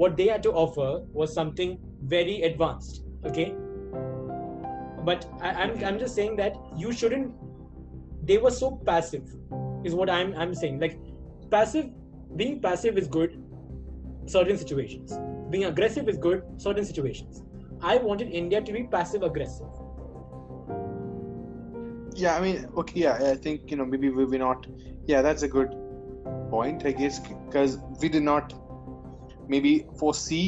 what 0.00 0.16
they 0.16 0.26
had 0.26 0.42
to 0.42 0.52
offer 0.52 0.90
was 1.12 1.32
something 1.32 1.78
very 2.02 2.42
advanced 2.42 3.02
okay? 3.24 3.54
But 5.04 5.26
I, 5.40 5.50
I'm, 5.50 5.84
I'm 5.84 5.98
just 5.98 6.14
saying 6.14 6.36
that 6.36 6.54
you 6.76 6.92
shouldn't 6.92 7.32
they 8.24 8.38
were 8.38 8.50
so 8.50 8.70
passive 8.86 9.24
is 9.84 9.94
what 9.94 10.08
i'm 10.08 10.34
i'm 10.36 10.54
saying. 10.54 10.78
Like 10.80 10.98
passive 11.50 11.90
being 12.36 12.60
passive 12.60 12.96
is 12.96 13.08
good 13.08 13.42
certain 14.26 14.56
situations. 14.56 15.18
Being 15.50 15.64
aggressive 15.64 16.08
is 16.08 16.16
good 16.16 16.44
certain 16.56 16.84
situations. 16.84 17.42
I 17.80 17.96
wanted 17.96 18.30
india 18.30 18.60
to 18.60 18.72
be 18.72 18.84
passive 18.84 19.22
aggressive. 19.22 19.66
Yeah 22.14 22.36
i 22.36 22.40
mean 22.40 22.66
okay 22.76 23.00
yeah 23.00 23.30
i 23.32 23.36
think 23.36 23.70
you 23.70 23.76
know 23.76 23.84
maybe 23.84 24.10
we 24.10 24.24
we 24.24 24.38
not 24.38 24.66
yeah 25.06 25.22
that's 25.22 25.42
a 25.42 25.48
good 25.48 25.74
point 26.54 26.86
i 26.90 26.92
guess 27.00 27.18
because 27.28 27.78
we 28.00 28.08
did 28.16 28.24
not 28.32 28.54
maybe 29.54 29.72
foresee 29.98 30.46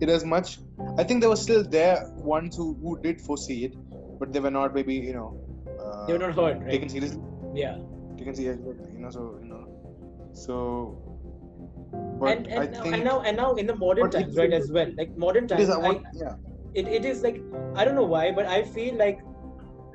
it 0.00 0.08
as 0.16 0.24
much 0.34 0.58
i 0.98 1.04
think 1.04 1.20
there 1.20 1.32
were 1.34 1.42
still 1.48 1.64
there 1.76 1.96
ones 2.34 2.56
who, 2.56 2.66
who 2.82 2.98
did 3.06 3.20
foresee 3.20 3.64
it 3.66 3.74
but 4.20 4.32
they 4.32 4.40
were 4.46 4.54
not 4.60 4.74
maybe 4.74 4.94
you 4.94 5.14
know 5.18 5.28
uh, 5.80 6.06
they 6.06 6.12
were 6.12 6.24
not 6.26 6.34
heard 6.40 6.62
right 6.62 6.70
taken 6.70 6.88
seriously 6.88 7.22
yeah 7.54 7.76
taken 8.18 8.34
seriously 8.34 8.74
you 8.94 9.02
know 9.04 9.10
so 9.18 9.22
you 9.42 9.48
know 9.52 9.64
so 10.46 10.56
but 12.20 12.30
and, 12.32 12.46
and, 12.46 12.60
I 12.60 12.66
now, 12.66 12.82
think 12.82 12.94
and 12.94 13.04
now 13.04 13.20
and 13.20 13.36
now 13.36 13.54
in 13.54 13.66
the 13.66 13.76
modern 13.76 14.10
times 14.10 14.36
right 14.36 14.52
as 14.52 14.70
well 14.70 14.90
like 14.96 15.16
modern 15.16 15.48
times 15.48 15.62
is. 15.62 15.70
I 15.70 15.88
I, 15.88 16.00
yeah. 16.12 16.34
it, 16.74 16.88
it 16.98 17.04
is 17.04 17.22
like 17.22 17.42
i 17.74 17.84
don't 17.84 17.94
know 17.94 18.10
why 18.16 18.32
but 18.32 18.46
i 18.46 18.62
feel 18.62 18.94
like 18.96 19.20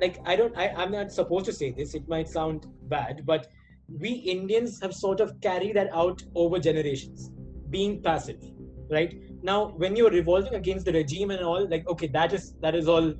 like 0.00 0.18
i 0.26 0.36
don't 0.36 0.56
I, 0.56 0.68
i'm 0.76 0.92
not 0.92 1.12
supposed 1.12 1.44
to 1.46 1.52
say 1.52 1.70
this 1.70 1.94
it 1.94 2.08
might 2.08 2.28
sound 2.28 2.66
bad 2.94 3.24
but 3.26 3.50
we 3.98 4.10
indians 4.36 4.80
have 4.80 4.94
sort 4.94 5.20
of 5.20 5.40
carried 5.40 5.76
that 5.76 5.92
out 5.92 6.22
over 6.34 6.58
generations 6.58 7.30
being 7.70 8.02
passive 8.02 8.52
right? 8.92 9.20
Now 9.42 9.72
when 9.76 9.96
you're 9.96 10.10
revolting 10.10 10.54
against 10.54 10.84
the 10.84 10.92
regime 10.92 11.30
and 11.30 11.42
all 11.42 11.68
like 11.68 11.88
okay 11.88 12.06
that 12.08 12.32
is 12.32 12.54
that 12.60 12.74
is 12.74 12.88
all 12.88 13.14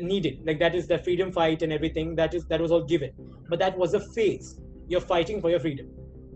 needed. 0.00 0.40
Like 0.44 0.58
that 0.58 0.74
is 0.74 0.86
the 0.86 0.98
freedom 0.98 1.32
fight 1.32 1.62
and 1.62 1.72
everything 1.72 2.14
that 2.16 2.34
is 2.34 2.46
that 2.46 2.60
was 2.60 2.72
all 2.72 2.84
given. 2.84 3.12
But 3.48 3.58
that 3.60 3.78
was 3.78 3.94
a 3.94 4.00
phase. 4.00 4.58
You're 4.88 5.00
fighting 5.00 5.40
for 5.40 5.50
your 5.50 5.60
freedom. 5.60 5.88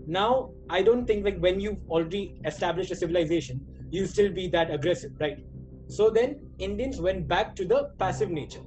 Now 0.06 0.50
i 0.70 0.82
don't 0.82 1.06
think 1.06 1.24
like 1.24 1.38
when 1.38 1.60
you've 1.60 1.78
already 1.88 2.34
established 2.44 2.90
a 2.90 2.96
civilization 2.96 3.60
you'll 3.90 4.08
still 4.08 4.32
be 4.32 4.48
that 4.48 4.70
aggressive 4.70 5.12
right? 5.20 5.38
So 5.88 6.10
then 6.10 6.40
indians 6.58 7.00
went 7.00 7.26
back 7.28 7.54
to 7.56 7.64
the 7.64 7.90
passive 7.98 8.30
nature. 8.30 8.62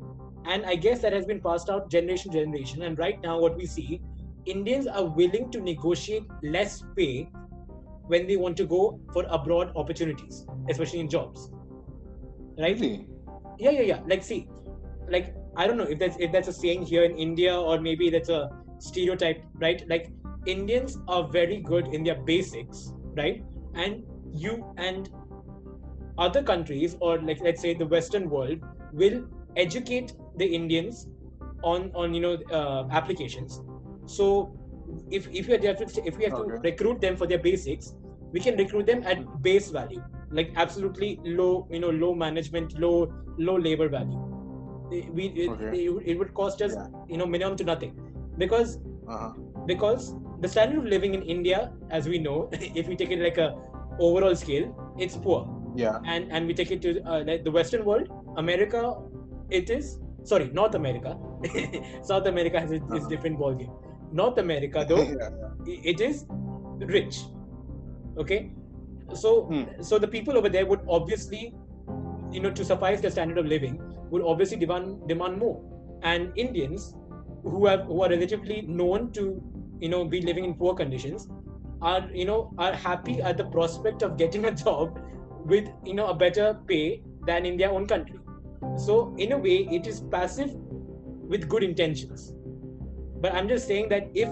And 0.45 0.65
i 0.65 0.75
guess 0.75 0.99
that 1.01 1.13
has 1.13 1.25
been 1.25 1.41
passed 1.41 1.69
out 1.69 1.89
generation 1.89 2.31
to 2.31 2.39
generation. 2.39 2.83
And 2.83 2.97
right 2.97 3.21
now 3.21 3.39
what 3.39 3.57
we 3.57 3.65
see 3.65 4.01
indians 4.45 4.87
are 4.87 5.05
willing 5.05 5.49
to 5.51 5.61
negotiate 5.61 6.23
less 6.41 6.83
pay 6.95 7.29
when 8.07 8.27
they 8.27 8.35
want 8.35 8.57
to 8.57 8.65
go 8.65 8.99
for 9.13 9.25
abroad 9.29 9.71
opportunities 9.75 10.45
especially 10.69 10.99
in 10.99 11.09
jobs. 11.09 11.49
Right? 12.57 12.79
Really? 12.79 13.07
yeah 13.59 13.71
yeah 13.71 13.81
yeah. 13.81 13.99
Like 14.07 14.23
see 14.23 14.47
like 15.09 15.35
i 15.57 15.67
don't 15.67 15.77
know 15.77 15.83
if 15.83 15.99
that's 15.99 16.17
if 16.17 16.31
that's 16.31 16.47
a 16.47 16.53
saying 16.53 16.83
here 16.83 17.03
in 17.03 17.17
india 17.17 17.55
or 17.55 17.79
maybe 17.79 18.09
that's 18.09 18.29
a 18.29 18.49
stereotype 18.79 19.43
right? 19.55 19.87
Like 19.87 20.11
indians 20.45 20.97
are 21.07 21.27
very 21.27 21.57
good 21.57 21.87
in 21.87 22.03
their 22.03 22.15
basics 22.15 22.93
right? 23.15 23.43
And 23.75 24.03
you 24.31 24.65
and 24.77 25.09
other 26.17 26.43
countries 26.43 26.95
or 26.99 27.19
like 27.21 27.41
let's 27.41 27.61
say 27.61 27.73
the 27.73 27.85
western 27.85 28.29
world 28.29 28.59
will 28.91 29.25
educate 29.55 30.13
the 30.37 30.45
indians 30.45 31.07
on 31.63 31.91
on 31.95 32.13
you 32.13 32.21
know 32.21 32.37
uh, 32.51 32.87
applications 32.91 33.61
so 34.05 34.51
if 35.11 35.27
if 35.31 35.47
we 35.47 35.53
have 35.53 35.77
to 35.77 36.01
if 36.05 36.17
we 36.17 36.23
have 36.25 36.35
to 36.35 36.45
recruit 36.63 36.99
them 37.01 37.15
for 37.15 37.27
their 37.27 37.39
basics 37.39 37.93
we 38.31 38.39
can 38.39 38.57
recruit 38.57 38.85
them 38.85 39.03
at 39.05 39.23
base 39.41 39.69
value 39.69 40.01
like 40.31 40.51
absolutely 40.55 41.19
low 41.23 41.67
you 41.71 41.79
know 41.79 41.89
low 41.89 42.13
management 42.13 42.77
low 42.79 43.11
low 43.37 43.55
labor 43.57 43.87
value 43.89 44.19
It- 44.91 45.13
we 45.17 45.25
it, 45.43 45.49
Okay. 45.51 45.69
it, 45.85 45.93
would- 45.93 46.07
it 46.11 46.19
would 46.19 46.33
cost 46.33 46.61
us 46.61 46.73
Yeah. 46.75 46.87
you 47.11 47.17
know 47.17 47.25
minimum 47.35 47.55
to 47.61 47.65
nothing 47.73 47.93
because 48.43 48.79
Uh-huh. 49.13 49.31
because 49.69 50.03
the 50.43 50.49
standard 50.51 50.79
of 50.81 50.85
living 50.91 51.13
in 51.17 51.21
india 51.35 51.59
as 51.97 52.07
we 52.11 52.19
know 52.27 52.37
if 52.81 52.87
we 52.91 52.95
take 53.01 53.11
it 53.15 53.21
like 53.27 53.39
a 53.45 53.49
overall 54.07 54.35
scale 54.43 54.67
it's 55.05 55.17
poor 55.25 55.39
Yeah. 55.81 55.97
and 56.13 56.31
and 56.37 56.47
we 56.51 56.53
take 56.59 56.71
it 56.75 56.81
to 56.85 56.91
uh, 57.11 57.21
like 57.29 57.43
the 57.47 57.53
western 57.57 57.83
world 57.89 58.07
america 58.43 58.81
it 59.59 59.69
is 59.77 59.87
sorry 60.31 60.47
north 60.59 60.75
america 60.81 61.11
south 62.09 62.27
america 62.33 62.59
has 62.63 62.71
its, 62.71 62.85
its 62.85 62.91
Uh-huh. 62.91 63.09
different 63.13 63.39
ballgame 63.43 63.73
north 64.13 64.37
america 64.37 64.85
though 64.87 65.03
yeah. 65.19 65.29
it 65.93 66.01
is 66.01 66.25
rich. 66.79 67.23
Okay? 68.17 68.51
So 69.13 69.43
Hmm. 69.43 69.63
so 69.81 69.99
the 69.99 70.07
people 70.07 70.37
over 70.37 70.49
there 70.49 70.65
would 70.65 70.81
obviously 70.87 71.55
you 72.31 72.39
know 72.39 72.51
to 72.51 72.65
suffice 72.65 73.01
their 73.01 73.11
standard 73.11 73.37
of 73.37 73.45
living 73.45 73.79
would 74.09 74.23
obviously 74.23 74.57
demand 74.57 75.07
demand 75.07 75.37
more. 75.37 75.61
And 76.01 76.31
indians 76.35 76.95
who 77.43 77.65
have 77.65 77.85
who 77.85 78.01
are 78.03 78.09
relatively 78.09 78.61
known 78.63 79.11
to 79.13 79.41
you 79.79 79.89
know 79.89 80.05
be 80.05 80.21
living 80.21 80.45
in 80.45 80.53
poor 80.55 80.73
conditions 80.73 81.27
are 81.81 82.09
you 82.13 82.25
know 82.25 82.53
are 82.57 82.73
happy 82.73 83.21
at 83.21 83.37
the 83.37 83.45
prospect 83.45 84.01
of 84.01 84.17
getting 84.17 84.45
a 84.45 84.51
job 84.51 84.99
with 85.45 85.69
you 85.85 85.93
know 85.93 86.07
a 86.07 86.13
better 86.13 86.59
pay 86.67 87.01
than 87.27 87.45
in 87.45 87.57
their 87.57 87.71
own 87.71 87.85
country. 87.85 88.19
So 88.77 89.13
in 89.17 89.33
a 89.33 89.37
way 89.37 89.67
it 89.71 89.87
is 89.87 90.01
passive 90.11 90.55
with 91.33 91.47
good 91.49 91.63
intentions 91.63 92.33
but 93.25 93.33
i'm 93.33 93.49
just 93.55 93.67
saying 93.73 93.89
that 93.89 94.09
if 94.13 94.29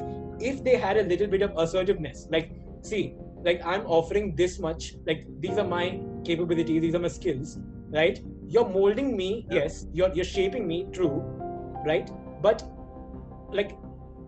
if 0.52 0.64
they 0.70 0.78
had 0.86 0.98
a 1.04 1.04
little 1.12 1.28
bit 1.36 1.42
of 1.50 1.58
assertiveness 1.66 2.28
like 2.38 2.52
see 2.92 3.04
like 3.50 3.62
i'm 3.74 3.86
offering 3.98 4.36
this 4.36 4.60
much 4.60 4.94
like 5.08 5.26
these 5.40 5.58
are 5.58 5.70
my 5.76 5.86
capabilities 6.30 6.82
these 6.88 6.96
are 6.96 7.06
my 7.10 7.14
skills 7.20 7.58
right? 7.92 8.22
You're 8.48 8.68
molding 8.68 9.16
me 9.16 9.46
yes 9.50 9.86
you're 9.94 10.12
you're 10.14 10.26
shaping 10.26 10.68
me 10.68 10.88
true 10.92 11.24
right? 11.86 12.10
But 12.42 12.64
like 13.52 13.78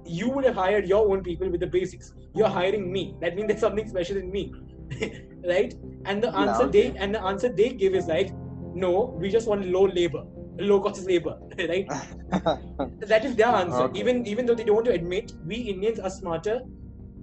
you 0.06 0.30
would 0.30 0.44
have 0.46 0.56
hired 0.56 0.88
your 0.88 1.10
own 1.10 1.24
people 1.24 1.50
with 1.50 1.62
the 1.62 1.68
basics. 1.68 2.14
You're 2.36 2.50
hiring 2.50 2.92
me. 2.92 3.16
That 3.22 3.36
means 3.36 3.48
there's 3.48 3.62
something 3.62 3.88
special 3.88 4.18
in 4.18 4.32
me 4.32 4.54
right? 5.48 5.74
And 6.06 6.22
the 6.22 6.36
answer 6.36 6.64
okay. 6.64 6.92
they 6.92 6.98
and 6.98 7.16
the 7.16 7.22
answer 7.22 7.50
they 7.50 7.70
give 7.70 7.96
is 7.96 8.08
like 8.08 8.32
no 8.74 9.16
we 9.20 9.30
just 9.30 9.48
want 9.48 9.68
low 9.68 9.86
labor 9.86 10.26
low 10.60 10.80
cost 10.80 11.00
is 11.00 11.06
labor 11.06 11.38
right? 11.70 11.88
That 13.12 13.26
is 13.26 13.36
their 13.36 13.48
answer. 13.48 13.84
Okay. 13.84 14.00
even 14.00 14.26
even 14.28 14.46
though 14.46 14.56
they 14.56 14.64
don't 14.64 14.76
want 14.76 14.86
to 14.88 14.94
admit 14.94 15.32
we 15.46 15.56
indians 15.56 16.00
are 16.00 16.10
smarter 16.10 16.62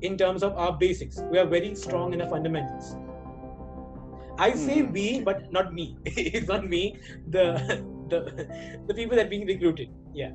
in 0.03 0.17
terms 0.17 0.43
of 0.43 0.57
our 0.57 0.77
basics. 0.79 1.19
We 1.31 1.39
are 1.39 1.47
very 1.47 1.75
strong 1.75 2.13
in 2.15 2.21
our 2.23 2.29
fundamentals. 2.29 2.97
I 4.39 4.53
say 4.55 4.77
Mhm. 4.83 4.93
we 4.93 5.21
but 5.21 5.53
not 5.53 5.73
me. 5.75 5.87
It's 6.37 6.49
not 6.49 6.65
me. 6.67 6.83
The 7.27 7.45
the 8.09 8.19
the 8.89 8.95
people 8.95 9.17
that 9.17 9.27
are 9.27 9.33
being 9.35 9.47
recruited. 9.47 9.89
Yeah. 10.15 10.33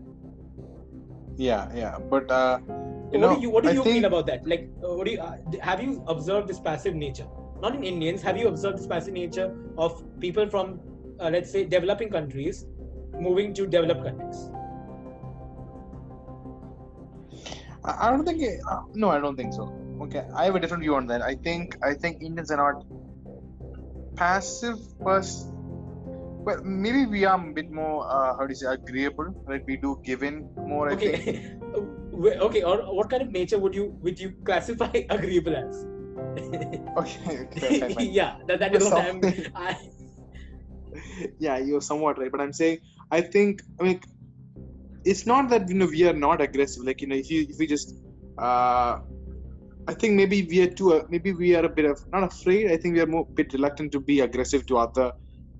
Yeah. 1.37 1.69
Yeah. 1.75 1.97
But 2.09 2.29
uh, 2.31 2.59
you 3.11 3.19
what 3.19 3.21
know, 3.21 3.35
do 3.35 3.41
you 3.41 3.49
what 3.49 3.63
do 3.63 3.69
I 3.69 3.73
you 3.73 3.83
think, 3.83 3.95
feel 3.95 4.05
about 4.05 4.27
that? 4.27 4.45
Like 4.45 4.69
uh, 4.83 4.93
what 4.95 5.05
do 5.05 5.11
you 5.13 5.19
uh, 5.19 5.37
have 5.61 5.81
you 5.81 6.03
observed 6.07 6.47
this 6.47 6.59
passive 6.59 6.95
nature? 6.95 7.27
Not 7.61 7.75
in 7.75 7.83
indians. 7.83 8.21
Have 8.21 8.37
you 8.37 8.47
observed 8.47 8.77
this 8.77 8.87
passive 8.87 9.13
nature 9.13 9.49
of 9.77 10.03
people 10.19 10.47
from 10.49 10.79
uh, 11.19 11.29
let's 11.29 11.51
say 11.51 11.65
developing 11.65 12.09
countries 12.09 12.65
moving 13.19 13.53
to 13.53 13.65
developed 13.65 14.03
countries 14.03 14.49
I 17.85 18.09
don't 18.09 18.25
think. 18.25 18.41
Uh, 18.67 18.81
no, 18.93 19.09
I 19.09 19.19
don't 19.19 19.35
think 19.35 19.53
so. 19.53 19.71
Okay, 20.01 20.23
I 20.35 20.45
have 20.45 20.55
a 20.55 20.59
different 20.59 20.81
view 20.81 20.95
on 20.95 21.05
that. 21.07 21.21
I 21.21 21.35
think 21.35 21.77
I 21.83 21.93
think 21.93 22.21
Indians 22.21 22.49
are 22.49 22.57
not 22.57 22.83
passive, 24.15 24.77
but 24.99 25.29
well, 26.47 26.63
maybe 26.63 27.05
we 27.05 27.25
are 27.25 27.37
a 27.37 27.53
bit 27.53 27.71
more. 27.71 28.09
Uh, 28.09 28.35
how 28.37 28.47
do 28.47 28.49
you 28.49 28.55
say 28.55 28.67
agreeable? 28.73 29.29
Right? 29.45 29.63
We 29.67 29.77
do 29.77 29.99
give 30.03 30.23
in 30.23 30.49
more. 30.57 30.89
I 30.89 30.95
think. 30.95 31.61
okay 32.15 32.39
okay 32.39 32.63
or 32.63 32.77
what 32.95 33.09
kind 33.09 33.21
of 33.21 33.31
nature 33.31 33.59
would 33.59 33.75
you 33.75 33.93
would 34.01 34.17
you 34.17 34.31
classify 34.45 34.89
agreeable 35.09 35.53
as 35.55 35.85
Okay. 36.95 37.47
okay 37.61 38.05
yeah 38.05 38.37
that, 38.47 38.59
that 38.59 38.73
is 38.73 38.85
what 38.85 38.93
i'm 38.93 39.19
I, 39.53 39.75
yeah, 41.39 41.57
you're 41.57 41.81
somewhat 41.81 42.17
right, 42.17 42.31
but 42.31 42.41
I'm 42.41 42.53
saying 42.53 42.79
I 43.17 43.21
think 43.21 43.61
I 43.79 43.83
mean 43.83 43.99
it's 45.11 45.25
not 45.31 45.49
that 45.49 45.69
you 45.69 45.75
know 45.79 45.89
we 45.97 46.03
are 46.09 46.19
not 46.27 46.41
aggressive. 46.41 46.83
Like 46.83 47.01
you 47.01 47.07
know, 47.07 47.15
if 47.23 47.29
you 47.29 47.45
if 47.49 47.57
we 47.59 47.67
just 47.67 47.93
uh, 48.37 48.99
I 49.87 49.93
think 49.93 50.13
maybe 50.21 50.37
we 50.51 50.61
are 50.63 50.71
too 50.79 50.93
uh, 50.95 51.03
maybe 51.09 51.31
we 51.33 51.55
are 51.55 51.65
a 51.65 51.69
bit 51.69 51.85
of 51.85 51.99
not 52.11 52.23
afraid. 52.23 52.71
I 52.71 52.77
think 52.77 52.95
we 52.95 53.01
are 53.01 53.11
more 53.15 53.25
bit 53.39 53.53
reluctant 53.53 53.91
to 53.93 53.99
be 53.99 54.19
aggressive 54.21 54.65
to 54.71 54.77
other 54.85 55.11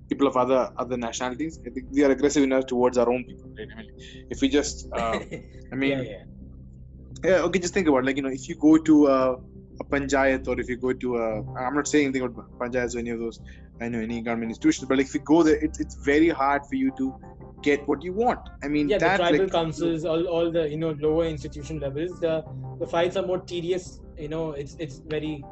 people 0.08 0.26
of 0.26 0.36
other 0.36 0.70
other 0.76 0.96
nationalities. 0.96 1.60
I 1.66 1.70
think 1.70 1.86
we 1.90 2.04
are 2.04 2.10
aggressive 2.10 2.42
enough 2.42 2.66
towards 2.66 2.98
our 2.98 3.10
own 3.12 3.24
people. 3.24 3.50
Right? 3.58 3.68
I 3.72 3.76
mean, 3.82 3.90
if 4.30 4.40
we 4.40 4.48
just 4.48 4.88
uh, 4.92 5.20
I 5.72 5.76
mean 5.82 5.90
yeah, 5.90 6.02
yeah. 6.02 7.30
yeah, 7.30 7.46
okay, 7.46 7.60
just 7.60 7.74
think 7.74 7.88
about 7.88 8.02
it. 8.02 8.06
like 8.06 8.16
you 8.16 8.24
know, 8.26 8.34
if 8.40 8.48
you 8.48 8.56
go 8.56 8.76
to 8.90 9.06
a, 9.06 9.34
a 9.82 9.84
panchayat 9.92 10.48
or 10.48 10.58
if 10.60 10.68
you 10.68 10.76
go 10.76 10.92
to 10.92 11.16
a, 11.18 11.28
I'm 11.56 11.74
not 11.74 11.86
saying 11.86 12.06
anything 12.06 12.22
about 12.22 12.58
panchayats 12.58 12.96
or 12.96 12.98
any 12.98 13.10
of 13.10 13.20
those, 13.20 13.40
I 13.80 13.88
know 13.88 14.00
any 14.00 14.20
government 14.22 14.50
institutions, 14.50 14.88
but 14.88 14.98
like 14.98 15.06
if 15.06 15.14
you 15.14 15.20
go 15.20 15.42
there, 15.42 15.56
it's 15.56 15.78
it's 15.78 15.96
very 16.12 16.28
hard 16.28 16.66
for 16.66 16.74
you 16.74 16.92
to 16.98 17.14
get 17.62 17.86
what 17.88 18.02
you 18.02 18.12
want. 18.12 18.40
I 18.62 18.68
mean, 18.68 18.88
yeah 18.88 18.98
the 18.98 19.16
tribal 19.16 19.38
like, 19.38 19.52
councils 19.52 20.04
all, 20.04 20.26
all 20.26 20.50
the 20.50 20.68
you 20.68 20.76
know 20.76 20.96
lower 21.00 21.26
institution 21.26 21.80
levels 21.80 22.18
the 22.20 22.44
the 22.78 22.86
fights 22.86 23.16
are 23.16 23.26
more 23.26 23.38
tedious 23.38 24.00
you 24.18 24.28
know 24.28 24.52
it's 24.52 24.76
it's 24.78 24.98
very 24.98 25.44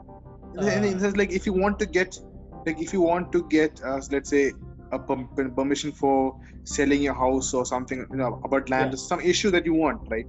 and 0.56 0.84
uh, 0.84 0.88
it 0.88 1.00
says 1.00 1.16
like 1.16 1.32
if 1.32 1.46
you 1.46 1.52
want 1.52 1.78
to 1.80 1.86
get, 1.86 2.16
like 2.66 2.80
if 2.80 2.92
you 2.92 3.00
want 3.00 3.32
to 3.32 3.46
get, 3.48 3.80
uh, 3.84 4.00
let's 4.10 4.30
say, 4.30 4.52
a 4.92 4.98
permission 4.98 5.90
for 5.90 6.36
selling 6.62 7.02
your 7.02 7.14
house 7.14 7.52
or 7.52 7.66
something, 7.66 8.06
you 8.10 8.16
know, 8.16 8.40
about 8.44 8.70
land, 8.70 8.92
Yeah. 8.92 8.96
some 8.96 9.20
issue 9.20 9.50
that 9.50 9.66
you 9.66 9.74
want, 9.74 10.00
right? 10.10 10.26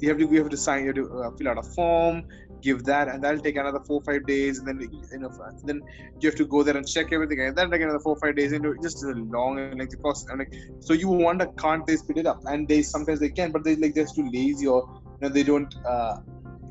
You 0.00 0.08
have 0.08 0.18
to 0.18 0.26
you 0.26 0.38
have 0.38 0.48
to 0.50 0.56
sign, 0.56 0.80
you 0.80 0.86
have 0.88 0.96
to 0.96 1.22
uh, 1.22 1.30
fill 1.36 1.48
out 1.48 1.58
a 1.58 1.62
form, 1.62 2.24
give 2.62 2.84
that, 2.84 3.08
and 3.08 3.22
that'll 3.22 3.40
take 3.40 3.56
another 3.56 3.80
four 3.86 4.00
five 4.02 4.26
days, 4.26 4.58
and 4.58 4.68
then 4.68 4.80
you 5.12 5.18
know, 5.18 5.30
then 5.64 5.82
you 6.20 6.28
have 6.28 6.36
to 6.36 6.46
go 6.46 6.62
there 6.62 6.76
and 6.76 6.86
check 6.86 7.12
everything, 7.12 7.40
and 7.40 7.56
that'll 7.56 7.70
take 7.70 7.82
another 7.82 8.00
four 8.00 8.16
five 8.16 8.36
days, 8.36 8.52
it 8.52 8.62
just 8.82 9.02
a 9.04 9.14
long 9.36 9.58
and 9.58 9.78
lengthy 9.78 9.96
process. 9.96 10.28
And 10.30 10.38
like, 10.40 10.52
so 10.80 10.92
you 10.92 11.08
wonder, 11.08 11.46
can't 11.58 11.86
they 11.86 11.96
speed 11.96 12.18
it 12.18 12.26
up? 12.26 12.40
And 12.46 12.68
they 12.68 12.82
sometimes 12.82 13.20
they 13.20 13.30
can, 13.30 13.52
but 13.52 13.64
they 13.64 13.76
like 13.76 13.94
they're 13.94 14.04
just 14.04 14.16
too 14.16 14.28
lazy 14.30 14.66
or 14.66 14.88
you 15.20 15.28
know 15.28 15.34
they 15.34 15.42
don't 15.42 15.74
uh, 15.86 16.16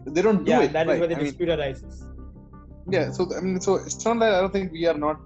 they 0.05 0.21
don't 0.21 0.43
do 0.45 0.51
yeah 0.51 0.61
it. 0.61 0.73
that 0.73 0.87
is 0.87 0.91
right? 0.91 0.99
where 0.99 1.07
the 1.07 1.15
I 1.15 1.17
mean, 1.17 1.25
dispute 1.25 1.49
arises 1.49 2.05
yeah 2.95 3.11
so 3.11 3.21
i 3.37 3.41
mean 3.41 3.59
so 3.59 3.75
it's 3.75 4.03
not 4.05 4.19
that 4.19 4.33
i 4.35 4.39
don't 4.41 4.53
think 4.57 4.71
we 4.71 4.85
are 4.91 4.99
not 5.05 5.17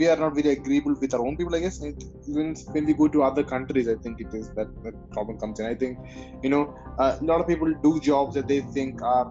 we 0.00 0.06
are 0.12 0.16
not 0.16 0.34
very 0.34 0.50
agreeable 0.50 0.94
with 1.02 1.12
our 1.14 1.22
own 1.26 1.36
people 1.36 1.54
i 1.58 1.60
guess 1.60 1.80
it, 1.82 2.02
even 2.28 2.54
when 2.74 2.84
we 2.88 2.94
go 3.02 3.08
to 3.08 3.22
other 3.28 3.42
countries 3.42 3.88
i 3.88 3.96
think 4.04 4.20
it 4.20 4.32
is 4.40 4.48
that 4.58 4.68
that 4.84 4.94
problem 5.14 5.38
comes 5.38 5.58
in 5.60 5.66
i 5.66 5.74
think 5.74 5.98
you 6.42 6.50
know 6.54 6.64
uh, 6.98 7.16
a 7.20 7.24
lot 7.24 7.40
of 7.40 7.46
people 7.52 7.72
do 7.86 7.92
jobs 8.00 8.34
that 8.34 8.46
they 8.46 8.60
think 8.76 9.02
are 9.02 9.26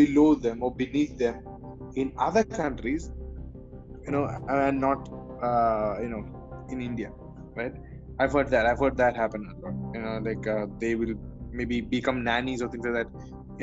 below 0.00 0.34
them 0.46 0.62
or 0.62 0.70
beneath 0.82 1.16
them 1.24 1.36
in 2.02 2.12
other 2.28 2.44
countries 2.44 3.10
you 4.06 4.12
know 4.14 4.24
and 4.48 4.80
not 4.86 5.00
uh, 5.48 5.92
you 6.04 6.10
know 6.14 6.22
in 6.72 6.80
india 6.90 7.10
right? 7.56 7.74
I've 8.20 8.32
heard 8.36 8.50
that 8.54 8.66
i've 8.70 8.80
heard 8.84 8.96
that 9.02 9.14
happen 9.22 9.42
a 9.52 9.54
lot 9.64 9.74
you 9.94 10.00
know 10.04 10.16
like 10.28 10.44
uh, 10.56 10.66
they 10.82 10.94
will 11.00 11.14
maybe 11.60 11.80
become 11.96 12.18
nannies 12.30 12.62
or 12.62 12.68
things 12.72 12.84
like 12.88 12.96
that 13.00 13.10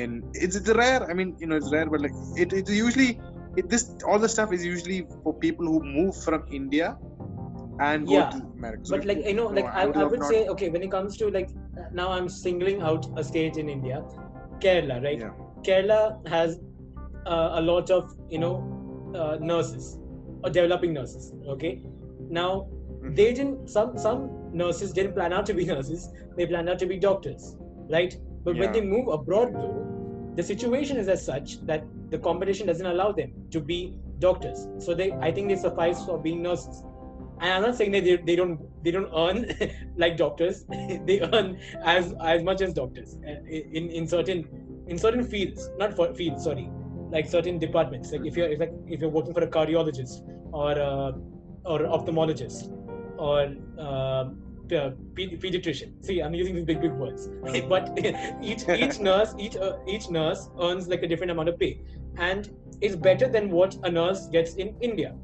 and 0.02 0.22
it's, 0.34 0.56
it's 0.60 0.70
rare 0.82 1.02
i 1.10 1.14
mean 1.18 1.30
you 1.42 1.46
know 1.48 1.56
it's 1.60 1.72
rare 1.76 1.88
but 1.94 2.00
like 2.06 2.16
it, 2.42 2.52
it's 2.52 2.70
usually 2.70 3.10
it, 3.56 3.68
this 3.68 3.84
all 4.08 4.18
the 4.18 4.28
stuff 4.36 4.52
is 4.52 4.64
usually 4.64 5.00
for 5.22 5.32
people 5.46 5.66
who 5.72 5.80
move 5.98 6.14
from 6.26 6.42
india 6.60 6.96
and 7.80 8.06
go 8.06 8.14
Yeah, 8.14 8.30
to 8.32 8.38
america. 8.58 8.82
So 8.84 8.96
but 8.96 9.06
like 9.10 9.20
you 9.26 9.34
know 9.34 9.46
like 9.58 9.66
i, 9.66 9.86
would 9.86 9.96
I 9.96 10.04
would 10.04 10.20
not- 10.20 10.28
say 10.34 10.40
okay 10.54 10.68
when 10.74 10.82
it 10.82 10.90
comes 10.90 11.16
to 11.22 11.30
like 11.30 11.50
now 12.00 12.10
i'm 12.16 12.28
singling 12.28 12.80
out 12.82 13.06
a 13.16 13.24
state 13.30 13.56
in 13.62 13.68
india 13.78 13.98
kerala 14.64 15.02
right? 15.06 15.20
Yeah. 15.26 15.32
Kerala 15.64 16.26
has 16.28 16.60
uh, 17.26 17.50
a 17.54 17.60
lot 17.60 17.90
of 17.90 18.12
you 18.28 18.38
know 18.38 18.54
uh, 19.14 19.36
nurses 19.40 19.98
or 20.44 20.50
developing 20.50 20.92
nurses 20.92 21.32
okay? 21.56 21.74
Now 22.30 22.68
Mhm. 23.02 23.16
they 23.16 23.32
didn't 23.36 23.68
some 23.68 23.96
some 23.98 24.20
nurses 24.62 24.92
didn't 24.92 25.14
plan 25.14 25.32
out 25.32 25.46
to 25.46 25.54
be 25.54 25.64
nurses 25.74 26.08
they 26.36 26.46
planned 26.46 26.68
out 26.74 26.78
to 26.84 26.86
be 26.86 26.98
doctors 26.98 27.56
right? 27.90 28.14
But 28.44 28.56
when 28.58 28.72
they 28.72 28.80
move 28.80 29.08
abroad 29.08 29.54
though 29.54 29.74
the 30.36 30.42
situation 30.42 30.96
is 30.96 31.08
as 31.08 31.24
such 31.24 31.58
that 31.66 31.84
the 32.10 32.18
competition 32.18 32.66
doesn't 32.66 32.86
allow 32.86 33.12
them 33.12 33.32
to 33.50 33.60
be 33.60 33.94
doctors. 34.18 34.66
So 34.78 34.94
they 34.94 35.12
i 35.28 35.30
think 35.32 35.48
they 35.48 35.56
suffice 35.56 36.04
for 36.04 36.18
being 36.26 36.42
nurses. 36.42 36.82
And 37.40 37.52
i'm 37.54 37.62
not 37.62 37.76
saying 37.76 37.92
that 37.92 38.04
they, 38.04 38.16
they 38.16 38.36
don't 38.36 38.60
they 38.84 38.90
don't 38.92 39.10
earn 39.24 39.38
like 40.04 40.16
doctors. 40.16 40.64
They 41.06 41.20
earn 41.20 41.58
as 41.84 42.14
as 42.34 42.42
much 42.50 42.62
as 42.62 42.72
doctors 42.72 43.16
uh, 43.28 43.38
in 43.80 43.90
in 43.90 44.06
certain 44.06 44.44
in 44.86 44.98
certain 44.98 45.24
fields 45.24 45.70
not 45.78 45.94
for 45.94 46.12
fields 46.14 46.44
sorry 46.44 46.68
like 47.10 47.26
certain 47.26 47.58
departments 47.58 48.12
like 48.12 48.24
if 48.24 48.36
you're 48.36 48.48
if, 48.48 48.58
like, 48.60 48.72
if 48.86 49.00
you're 49.00 49.10
working 49.10 49.34
for 49.34 49.42
a 49.42 49.46
cardiologist 49.46 50.22
or 50.52 50.78
uh, 50.78 51.12
or 51.64 51.80
ophthalmologist 51.80 52.70
or 53.18 53.54
uh, 53.78 54.24
pe- 54.68 54.90
pe- 55.14 55.36
pediatrician. 55.36 55.92
See 56.04 56.20
i'm 56.20 56.34
using 56.34 56.54
these 56.54 56.64
big 56.64 56.80
big 56.80 56.92
words. 56.92 57.28
But 57.68 57.98
each 58.42 58.68
each 58.68 58.98
nurse 59.08 59.34
each 59.38 59.56
uh, 59.56 59.76
each 59.86 60.08
nurse 60.10 60.48
earns 60.60 60.88
like 60.88 61.02
a 61.02 61.06
different 61.06 61.30
amount 61.30 61.50
of 61.50 61.58
pay. 61.58 61.80
And 62.16 62.50
it's 62.80 62.96
better 62.96 63.28
than 63.28 63.50
what 63.50 63.76
a 63.84 63.90
nurse 63.90 64.26
gets 64.28 64.54
in 64.54 64.74
india 64.80 65.14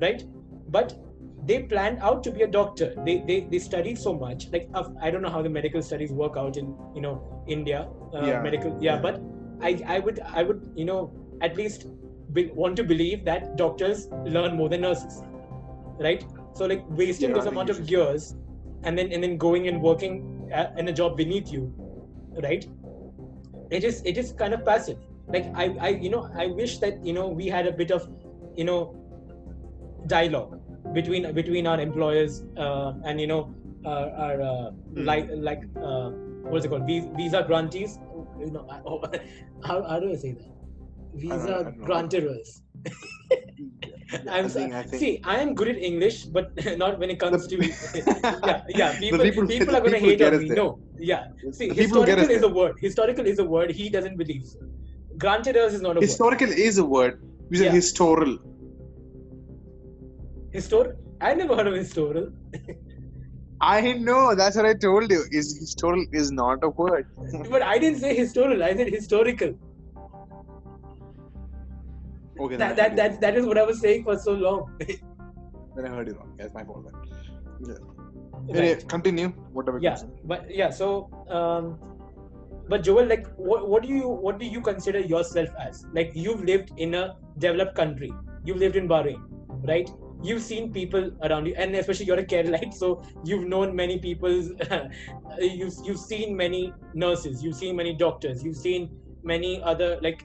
right? 0.00 0.24
But 0.68 0.96
they 1.46 1.62
planned 1.62 1.98
out 2.00 2.22
to 2.24 2.30
be 2.30 2.42
a 2.42 2.46
doctor. 2.46 2.94
They 3.04 3.18
they, 3.26 3.40
they 3.50 3.58
studied 3.58 3.98
so 3.98 4.14
much 4.14 4.48
like 4.52 4.68
uh, 4.74 4.84
i 5.00 5.10
don't 5.10 5.22
know 5.22 5.30
how 5.30 5.42
the 5.42 5.48
medical 5.48 5.82
studies 5.82 6.12
work 6.12 6.36
out 6.36 6.56
in 6.56 6.74
you 6.94 7.00
know 7.00 7.14
india 7.46 7.88
uh, 8.14 8.26
Yeah, 8.26 8.42
medical 8.42 8.72
yeah, 8.80 8.94
yeah. 8.94 9.00
but 9.06 9.20
i 9.62 9.70
i 9.96 9.98
would 9.98 10.20
i 10.40 10.42
would 10.42 10.60
you 10.74 10.84
know 10.84 11.12
at 11.40 11.56
least 11.56 11.86
be, 12.32 12.46
want 12.62 12.76
to 12.76 12.84
believe 12.84 13.24
that 13.24 13.56
doctors 13.56 14.08
learn 14.36 14.56
more 14.56 14.68
than 14.68 14.80
nurses 14.82 15.22
right? 15.98 16.24
So 16.54 16.66
like 16.66 16.84
wasting 16.88 17.30
Yeah, 17.30 17.36
this 17.36 17.46
amount 17.46 17.70
of 17.70 17.90
years 17.90 18.34
and 18.84 18.98
then 18.98 19.12
and 19.12 19.22
then 19.22 19.36
going 19.36 19.68
and 19.68 19.82
working 19.82 20.48
a- 20.52 20.72
in 20.78 20.88
a 20.88 20.92
job 20.92 21.16
beneath 21.16 21.52
you 21.52 21.72
right? 22.42 22.66
It 23.70 23.84
is 23.84 24.02
it 24.04 24.16
is 24.18 24.32
kind 24.32 24.54
of 24.54 24.64
passive. 24.64 24.98
Like 25.28 25.46
i 25.54 25.64
i 25.80 25.88
you 25.88 26.10
know 26.10 26.28
i 26.36 26.46
wish 26.46 26.78
that 26.84 27.04
you 27.04 27.12
know 27.12 27.28
we 27.28 27.46
had 27.48 27.66
a 27.66 27.72
bit 27.72 27.90
of 27.90 28.08
you 28.56 28.64
know 28.64 28.78
dialogue 30.06 30.58
between 30.94 31.32
between 31.34 31.66
our 31.66 31.80
employers 31.80 32.44
uh, 32.56 32.92
and 33.04 33.20
you 33.20 33.26
know 33.26 33.54
our, 33.84 34.06
our 34.26 34.42
uh, 34.42 34.70
Hmm. 34.94 35.04
like 35.10 35.28
like 35.48 35.62
uh, 35.88 36.10
what 36.50 36.58
is 36.58 36.64
it 36.64 36.68
called 36.68 36.86
visa, 36.86 37.08
visa 37.16 37.44
grantees 37.46 37.98
you 38.40 38.50
know 38.50 38.64
I- 38.70 38.80
oh, 38.86 39.02
how, 39.68 39.82
how 39.90 39.98
do 40.00 40.10
i 40.10 40.16
say 40.16 40.32
that 40.32 40.50
visa 41.14 41.72
I. 44.10 44.18
I 44.34 44.38
I'm 44.38 44.48
think- 44.48 44.72
I 44.74 44.82
think- 44.82 45.00
see, 45.00 45.20
I 45.24 45.36
am 45.44 45.54
good 45.54 45.68
at 45.68 45.78
English, 45.88 46.24
but 46.36 46.52
not 46.82 46.98
when 46.98 47.10
it 47.14 47.18
comes 47.20 47.46
The- 47.46 47.56
to 47.56 47.66
yeah, 48.46 48.62
yeah. 48.80 48.98
People, 48.98 49.18
people- 49.26 49.46
people, 49.46 49.76
are 49.76 49.80
gonna 49.86 49.98
people 49.98 50.08
hate 50.08 50.22
on 50.22 50.38
me. 50.38 50.48
there. 50.48 50.56
No, 50.56 50.78
yeah. 50.98 51.24
See, 51.58 51.68
The 51.68 51.74
historical 51.82 52.30
is 52.36 52.42
a 52.42 52.48
word. 52.48 52.76
Historical 52.80 53.26
is 53.26 53.38
a 53.38 53.44
word. 53.44 53.70
He 53.80 53.88
doesn't 53.96 54.16
believe. 54.16 54.46
Granted, 55.24 55.56
is 55.56 55.82
not 55.82 55.90
a 55.90 56.00
word. 56.00 56.02
historical 56.08 56.50
is 56.68 56.78
a 56.78 56.84
word 56.84 57.20
we 57.50 57.58
say 57.58 57.66
Yeah. 57.66 57.72
historical 57.80 58.38
Histor. 60.54 60.96
I 61.20 61.34
never 61.34 61.56
heard 61.56 61.66
of 61.66 61.74
historical. 61.74 62.28
i 63.60 63.92
know 64.06 64.34
that's 64.36 64.56
what 64.56 64.66
i 64.66 64.72
told 64.82 65.10
you 65.10 65.22
is 65.38 65.48
historical 65.60 66.04
is 66.12 66.30
not 66.30 66.62
a 66.62 66.68
word 66.80 67.06
but 67.54 67.60
I 67.60 67.76
didn't 67.78 67.98
say 67.98 68.14
historical. 68.14 68.62
I 68.62 68.74
said 68.76 68.88
historical. 68.88 69.54
okay 72.40 72.56
That 72.56 72.76
that 72.76 72.94
that, 73.00 73.20
that 73.20 73.36
is 73.36 73.46
what 73.46 73.58
I 73.58 73.64
was 73.70 73.80
saying 73.80 74.04
for 74.04 74.16
so 74.16 74.32
long. 74.32 74.60
then 75.78 75.86
i 75.86 75.94
heard 75.96 76.08
you 76.08 76.14
wrong 76.18 76.30
that's 76.38 76.54
my 76.54 76.64
fault 76.64 76.86
yeah. 77.68 77.74
Anyway, 78.50 78.80
continue 78.94 79.28
whatever 79.52 79.78
yeah 79.82 79.96
but 80.24 80.50
yeah 80.60 80.70
so 80.70 80.88
um 81.38 81.78
but 82.68 82.82
joel 82.82 83.06
like 83.12 83.26
what, 83.36 83.68
what 83.68 83.82
do 83.82 83.88
you 83.88 84.08
what 84.26 84.38
do 84.38 84.46
you 84.46 84.60
consider 84.60 85.00
yourself 85.00 85.48
as 85.66 85.84
like 85.92 86.12
you've 86.14 86.44
lived 86.44 86.72
in 86.76 86.94
a 86.94 87.16
developed 87.38 87.74
country 87.74 88.12
you've 88.44 88.62
lived 88.64 88.76
in 88.76 88.88
bahrain 88.92 89.20
right 89.72 89.90
you've 90.22 90.42
seen 90.42 90.72
people 90.72 91.10
around 91.22 91.46
you 91.46 91.54
and 91.56 91.74
especially 91.74 92.06
you're 92.06 92.18
a 92.18 92.24
Keralite 92.24 92.74
so 92.74 93.02
you've 93.24 93.46
known 93.46 93.74
many 93.74 93.98
people 93.98 94.30
you've, 95.38 95.74
you've 95.84 95.98
seen 95.98 96.36
many 96.36 96.72
nurses 96.94 97.42
you've 97.42 97.56
seen 97.56 97.76
many 97.76 97.94
doctors 97.94 98.42
you've 98.42 98.56
seen 98.56 98.90
many 99.22 99.62
other 99.62 99.98
like 100.02 100.24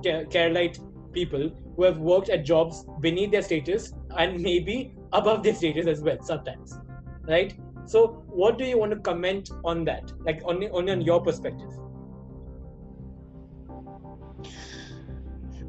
Ke- 0.00 0.28
Keralite 0.30 0.80
people 1.12 1.50
who 1.76 1.84
have 1.84 1.98
worked 1.98 2.28
at 2.28 2.44
jobs 2.44 2.84
beneath 3.00 3.30
their 3.30 3.42
status 3.42 3.92
and 4.16 4.40
maybe 4.40 4.94
above 5.12 5.42
their 5.42 5.54
status 5.54 5.86
as 5.86 6.02
well 6.02 6.18
sometimes 6.22 6.78
right? 7.26 7.54
So 7.86 8.24
what 8.26 8.58
do 8.58 8.64
you 8.64 8.78
want 8.78 8.92
to 8.92 8.98
comment 8.98 9.50
on 9.64 9.84
that? 9.84 10.12
Like 10.24 10.42
only 10.44 10.68
only 10.70 10.92
on 10.92 11.00
your 11.00 11.22
perspective. 11.22 11.70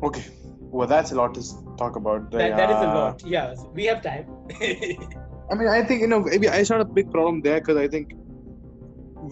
Okay. 0.04 0.26
Well 0.60 0.88
that's 0.88 1.12
a 1.12 1.16
lot 1.16 1.34
to 1.36 1.44
talk 1.78 1.96
about 1.96 2.32
that, 2.32 2.58
that 2.58 2.70
is 2.70 2.82
a 2.82 2.90
Uh, 2.90 2.96
lot 3.00 3.24
yeah 3.26 3.54
we 3.74 3.86
have 3.86 4.02
time 4.02 4.26
I 5.50 5.56
mean, 5.56 5.68
I 5.70 5.82
think 5.84 6.02
you 6.02 6.08
know, 6.08 6.20
maybe 6.20 6.48
it's 6.48 6.70
not 6.70 6.82
a 6.82 6.86
big 6.86 7.10
problem 7.10 7.42
there 7.42 7.60
because 7.62 7.78
I 7.78 7.88
think 7.88 8.14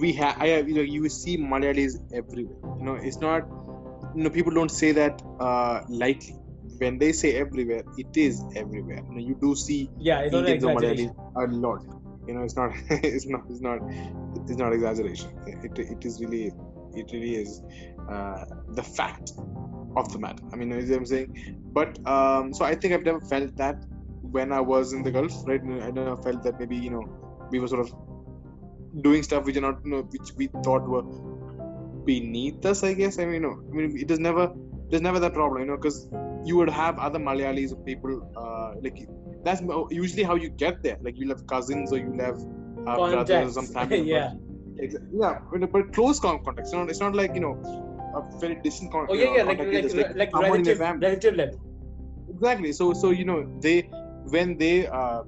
we 0.02 0.14
have, 0.14 0.36
I 0.40 0.48
have, 0.48 0.68
you 0.70 0.76
know, 0.76 0.82
you 0.82 1.10
see 1.10 1.38
Malayalis 1.38 1.98
everywhere. 2.14 2.58
You 2.80 2.86
know, 2.86 2.96
it's 2.96 3.20
not, 3.20 3.44
you 4.16 4.24
know, 4.24 4.30
people 4.30 4.54
don't 4.54 4.72
say 4.72 4.92
that 4.94 5.22
uh, 5.40 5.82
lightly. 5.90 6.36
When 6.78 6.98
they 6.98 7.12
say 7.14 7.36
everywhere, 7.36 7.84
it 7.98 8.16
is 8.16 8.44
everywhere. 8.56 9.02
You 9.10 9.14
know, 9.16 9.20
you 9.28 9.38
do 9.42 9.56
see 9.56 9.90
yeah 9.98 10.20
it's 10.22 10.34
Indians 10.34 10.64
or 10.64 10.72
exaggeration 10.72 11.12
Malayalis 11.12 11.12
a 11.36 11.48
lot. 11.48 11.82
You 12.28 12.34
know, 12.36 12.42
it's 12.44 12.56
not, 12.56 12.72
it's 12.90 13.28
not, 13.28 13.42
it's 13.50 13.62
not, 13.62 13.80
it's 14.48 14.58
not 14.58 14.74
exaggeration. 14.74 15.32
It, 15.46 15.78
it 15.78 16.06
is 16.06 16.20
really, 16.22 16.52
it 16.94 17.12
really 17.14 17.36
is 17.36 17.62
uh, 18.10 18.44
the 18.70 18.84
fact 18.84 19.34
of 19.96 20.12
the 20.12 20.20
matter. 20.20 20.44
I 20.52 20.56
mean, 20.56 20.70
you 20.72 20.76
know 20.82 20.88
what 20.88 20.98
I'm 20.98 21.06
saying? 21.06 21.65
But 21.76 22.00
um, 22.08 22.54
so 22.54 22.66
I 22.66 22.74
think 22.74 22.94
I've 22.94 23.04
never 23.04 23.22
felt 23.22 23.56
that 23.58 23.86
when 24.36 24.52
I 24.52 24.62
was 24.62 24.94
in 24.94 25.04
the 25.04 25.12
Gulf, 25.12 25.34
right? 25.46 25.62
I 25.62 25.92
never 25.92 26.16
felt 26.28 26.44
that 26.44 26.60
maybe 26.60 26.78
you 26.78 26.92
know 26.92 27.04
we 27.52 27.60
were 27.60 27.68
sort 27.68 27.82
of 27.86 27.94
doing 29.02 29.24
stuff 29.24 29.46
which 29.46 29.58
are 29.58 29.62
not, 29.62 29.80
you 29.84 29.92
know, 29.92 30.02
which 30.04 30.32
we 30.38 30.48
thought 30.64 30.88
were 30.88 31.04
beneath 32.06 32.66
us. 32.66 32.84
I 32.84 32.94
guess. 32.94 33.20
I 33.20 33.26
mean, 33.26 33.34
you 33.36 33.40
know, 33.42 33.60
I 33.70 33.74
mean, 33.76 33.98
it 33.98 34.10
is 34.10 34.20
never, 34.20 34.54
there's 34.90 35.02
never 35.02 35.20
that 35.20 35.34
problem, 35.34 35.62
you 35.62 35.68
know, 35.68 35.76
because 35.76 36.08
you 36.46 36.56
would 36.58 36.70
have 36.70 36.98
other 37.00 37.20
Malayalis 37.20 37.74
or 37.74 37.78
people 37.84 38.32
uh, 38.38 38.74
like 38.82 39.08
that's 39.44 39.62
usually 39.92 40.24
how 40.24 40.36
you 40.36 40.50
get 40.50 40.82
there. 40.84 40.98
Like 41.02 41.18
you'll 41.18 41.36
have 41.36 41.46
cousins 41.48 41.92
or 41.92 41.98
you'll 41.98 42.20
have 42.20 42.40
uh, 42.88 42.96
brothers 42.96 43.14
or 43.14 43.16
Contacts. 43.18 43.54
some 43.54 43.68
family. 43.68 44.02
yeah. 44.16 44.34
Yeah, 44.78 45.40
but, 45.72 45.94
close 45.94 46.20
con- 46.20 46.44
context. 46.44 46.74
It's 46.74 46.74
not, 46.74 46.90
it's 46.90 47.00
not 47.00 47.16
like 47.16 47.34
you 47.34 47.42
know 47.42 47.95
a 48.16 48.22
very 48.40 48.56
distant 48.66 48.92
con- 48.92 49.08
oh 49.10 49.14
yeah 49.14 49.38
yeah 49.38 49.44
like 49.44 49.60
like, 49.60 49.94
like, 49.94 50.16
like 50.16 50.32
someone 50.32 50.60
in 50.60 50.66
your 50.66 50.78
relative 50.78 51.02
relative 51.08 51.36
level 51.36 51.60
Exactly. 52.36 52.72
So 52.74 52.94
so 52.94 53.12
you 53.12 53.26
know 53.26 53.40
they 53.62 53.82
when 54.36 54.58
they 54.58 54.88
uh, 54.88 55.24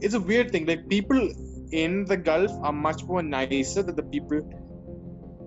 it's 0.00 0.14
a 0.14 0.20
weird 0.20 0.50
thing. 0.50 0.66
Like 0.66 0.88
people 0.88 1.30
in 1.70 2.04
the 2.06 2.16
Gulf 2.16 2.50
are 2.62 2.72
much 2.72 3.04
more 3.04 3.22
nicer 3.22 3.82
than 3.82 3.96
the 3.96 4.02
people 4.02 4.38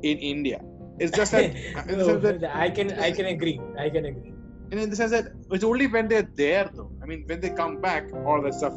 in 0.03 0.17
India. 0.17 0.61
It's 0.99 1.15
just 1.15 1.31
that, 1.31 1.53
No, 1.89 2.17
that 2.17 2.43
i 2.55 2.69
can 2.71 2.91
i 2.93 3.11
can 3.11 3.27
agree 3.27 3.61
i 3.77 3.87
can 3.87 4.05
agree 4.05 4.33
and 4.71 4.79
in 4.79 4.89
the 4.89 4.95
sense 4.95 5.11
that 5.11 5.27
it's 5.51 5.63
only 5.63 5.87
when 5.87 6.07
they're 6.07 6.29
there 6.35 6.69
though. 6.73 6.91
I 7.01 7.05
mean, 7.05 7.23
when 7.27 7.39
they 7.39 7.51
come 7.51 7.79
back, 7.79 8.11
all 8.25 8.41
that 8.41 8.53
stuff, 8.53 8.73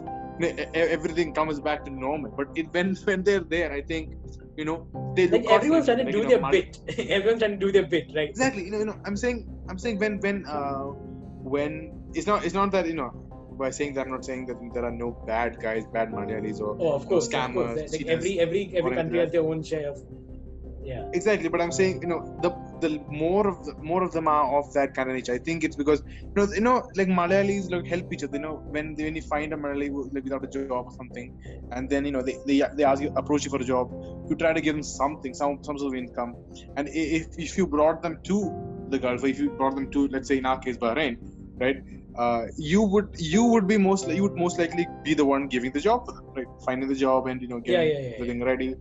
everything 0.74 1.32
comes 1.34 1.58
back 1.58 1.84
to 1.86 1.90
normal. 1.90 2.30
But 2.36 2.48
it, 2.54 2.72
when 2.72 2.94
when 3.04 3.24
they're 3.24 3.40
there, 3.40 3.72
I 3.72 3.82
think 3.82 4.14
you 4.56 4.64
know 4.64 4.86
they 5.16 5.28
like 5.28 5.46
everyone's 5.46 5.86
trying 5.86 5.98
to 5.98 6.04
Like, 6.04 6.12
do 6.12 6.18
you 6.18 6.24
know, 6.24 6.30
their 6.30 6.50
bit. 6.50 6.78
Everyone's 7.08 7.40
trying 7.40 7.58
to 7.58 7.66
do 7.66 7.72
their 7.72 7.86
bit 7.86 8.10
right? 8.14 8.28
Exactly. 8.28 8.64
You 8.64 8.70
know, 8.72 8.78
you 8.78 8.84
know 8.84 8.98
i'm 9.06 9.16
saying 9.16 9.48
i'm 9.68 9.78
saying 9.78 9.98
when 9.98 10.18
when 10.20 10.46
uh 10.46 10.86
when 11.54 11.92
it's 12.14 12.26
not 12.26 12.44
it's 12.44 12.54
not 12.54 12.70
that 12.72 12.86
you 12.86 12.94
know 12.94 13.10
by 13.58 13.70
saying 13.70 13.94
that 13.94 14.06
i'm 14.06 14.12
not 14.12 14.24
saying 14.24 14.46
that 14.46 14.56
there 14.74 14.84
are 14.84 14.90
no 14.90 15.10
bad 15.26 15.60
guys 15.60 15.84
bad 15.92 16.10
malayalis 16.10 16.60
or 16.60 16.76
oh 16.80 16.92
of 16.94 17.06
course, 17.06 17.06
of 17.06 17.08
course. 17.08 17.28
scammers 17.28 17.76
like 17.76 17.90
cheaters, 17.90 18.16
every 18.16 18.40
every 18.40 18.72
every 18.74 18.94
country 18.94 19.18
has 19.18 19.30
their 19.30 19.42
own 19.42 19.62
share 19.62 19.90
of 19.90 20.02
yeah. 20.82 21.08
Exactly 21.12 21.48
but 21.48 21.60
i'm 21.60 21.70
saying 21.70 22.00
you 22.02 22.08
know 22.08 22.38
the 22.42 22.50
the 22.80 23.00
more 23.08 23.46
of 23.48 23.64
the, 23.64 23.74
more 23.82 24.02
of 24.02 24.12
them 24.12 24.28
are 24.28 24.58
of 24.58 24.72
that 24.74 24.94
kind 24.94 25.08
of 25.10 25.16
nature. 25.16 25.34
I 25.34 25.38
think 25.38 25.64
it's 25.64 25.76
because 25.76 26.02
you 26.22 26.32
know 26.36 26.48
you 26.54 26.60
know 26.60 26.90
like 26.96 27.08
Malayalis 27.08 27.70
like 27.70 27.86
help 27.86 28.12
each 28.12 28.24
other. 28.24 28.36
You 28.36 28.42
know 28.42 28.56
when 28.76 28.94
when 28.96 29.16
you 29.16 29.22
find 29.22 29.52
a 29.52 29.56
Malayali 29.56 29.90
like 30.14 30.24
without 30.24 30.44
a 30.44 30.48
job 30.48 30.72
or 30.76 30.82
something, 30.84 31.20
and 31.62 31.78
then 31.78 31.96
you 31.96 32.02
know 32.02 32.12
they, 32.22 32.26
they, 32.46 32.62
they 32.76 32.84
ask 32.84 32.96
you 33.02 33.10
approach 33.16 33.44
you 33.44 33.50
for 33.50 33.60
a 33.60 33.64
job, 33.64 33.90
you 34.28 34.36
try 34.36 34.52
to 34.52 34.60
give 34.60 34.74
them 34.74 34.82
something, 34.82 35.34
some 35.34 35.58
some 35.62 35.78
sort 35.78 35.94
of 35.94 35.98
income, 35.98 36.34
and 36.76 36.88
if 36.92 37.26
if 37.36 37.56
you 37.56 37.66
brought 37.66 38.02
them 38.02 38.18
to 38.24 38.38
the 38.90 38.98
Gulf, 38.98 39.22
or 39.22 39.26
if 39.28 39.38
you 39.38 39.50
brought 39.50 39.74
them 39.74 39.90
to 39.92 40.08
let's 40.08 40.28
say 40.28 40.38
in 40.38 40.46
our 40.46 40.58
case 40.58 40.76
Bahrain, 40.76 41.16
right? 41.60 41.76
Uh, 42.18 42.46
you 42.56 42.82
would 42.82 43.08
you 43.18 43.44
would 43.44 43.66
be 43.66 43.76
most 43.78 44.08
you 44.08 44.22
would 44.22 44.36
most 44.36 44.58
likely 44.58 44.86
be 45.04 45.14
the 45.14 45.24
one 45.24 45.46
giving 45.48 45.72
the 45.72 45.80
job 45.80 46.02
right? 46.36 46.46
Finding 46.64 46.88
the 46.88 46.94
job 46.94 47.26
and 47.26 47.40
you 47.40 47.48
know 47.48 47.60
getting 47.60 47.80
Yeah, 47.80 47.98
yeah, 47.98 48.08
yeah, 48.08 48.14
everything 48.16 48.42
ready. 48.42 48.74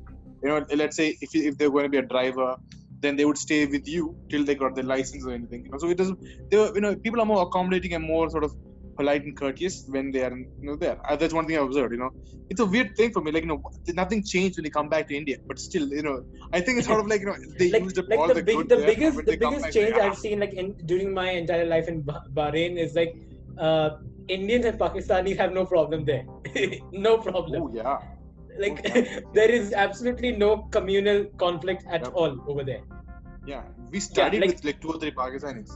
You 0.43 0.49
know, 0.49 0.65
let's 0.75 0.95
say 0.95 1.15
if 1.21 1.35
if 1.35 1.57
they're 1.57 1.69
going 1.69 1.85
to 1.85 1.89
be 1.89 1.97
a 1.97 2.01
driver, 2.01 2.55
then 3.01 3.15
they 3.15 3.25
would 3.25 3.37
stay 3.37 3.65
with 3.65 3.87
you 3.87 4.15
till 4.29 4.43
they 4.43 4.55
got 4.55 4.75
their 4.75 4.83
license 4.83 5.25
or 5.25 5.31
anything. 5.31 5.65
You 5.65 5.71
know, 5.71 5.77
so 5.77 5.89
it 5.89 5.97
doesn't. 5.97 6.19
They 6.49 6.57
were, 6.57 6.71
you 6.75 6.81
know, 6.81 6.95
people 6.95 7.21
are 7.21 7.25
more 7.25 7.43
accommodating 7.43 7.93
and 7.93 8.03
more 8.03 8.29
sort 8.29 8.43
of 8.43 8.53
polite 8.99 9.23
and 9.23 9.35
courteous 9.41 9.75
when 9.87 10.11
they 10.11 10.23
are, 10.27 10.35
you 10.37 10.67
know, 10.69 10.75
there. 10.75 10.97
Uh, 11.09 11.15
that's 11.15 11.33
one 11.33 11.45
thing 11.47 11.57
I 11.57 11.61
observed. 11.61 11.93
You 11.93 11.99
know, 11.99 12.11
it's 12.49 12.59
a 12.59 12.65
weird 12.65 12.95
thing 12.97 13.11
for 13.13 13.21
me. 13.21 13.31
Like, 13.31 13.43
you 13.43 13.51
know, 13.53 13.61
nothing 14.01 14.23
changed 14.23 14.57
when 14.57 14.65
they 14.65 14.73
come 14.79 14.89
back 14.89 15.07
to 15.09 15.15
India, 15.15 15.37
but 15.47 15.59
still, 15.59 15.87
you 15.99 16.03
know, 16.03 16.17
I 16.51 16.59
think 16.61 16.79
it's 16.79 16.87
sort 16.87 16.99
of 16.99 17.07
like, 17.07 17.21
you 17.21 17.27
know, 17.27 17.37
they 17.57 17.71
like, 17.71 17.83
used 17.83 17.99
up 17.99 18.09
like 18.09 18.19
all 18.19 18.27
the, 18.27 18.33
the, 18.35 18.43
big, 18.43 18.55
good 18.57 18.69
the 18.69 18.77
there, 18.77 18.87
biggest 18.87 19.17
the 19.17 19.37
biggest 19.37 19.63
back, 19.63 19.71
change 19.71 19.93
like, 19.93 20.01
I've 20.01 20.17
seen 20.17 20.39
like 20.39 20.53
in 20.53 20.73
during 20.85 21.13
my 21.13 21.29
entire 21.31 21.65
life 21.65 21.87
in 21.87 22.03
Bahrain 22.03 22.77
is 22.77 22.95
like 22.95 23.15
uh, 23.57 23.89
Indians 24.27 24.65
and 24.65 24.79
Pakistanis 24.79 25.37
have 25.37 25.53
no 25.53 25.65
problem 25.65 26.05
there, 26.05 26.25
no 26.91 27.17
problem. 27.17 27.63
Oh 27.63 27.71
yeah, 27.73 27.97
Like 28.63 28.79
there 29.37 29.51
is 29.59 29.73
absolutely 29.73 30.31
no 30.45 30.49
communal 30.77 31.25
conflict 31.43 31.85
at 31.97 32.01
Yep. 32.07 32.13
all 32.23 32.33
over 32.53 32.63
there. 32.71 32.83
yeah. 33.51 33.63
We 33.93 33.99
studied 34.05 34.41
like- 34.41 34.51
with 34.55 34.65
like 34.69 34.81
two 34.81 34.89
or 34.93 34.97
three 35.03 35.11
Pakistanis. 35.19 35.69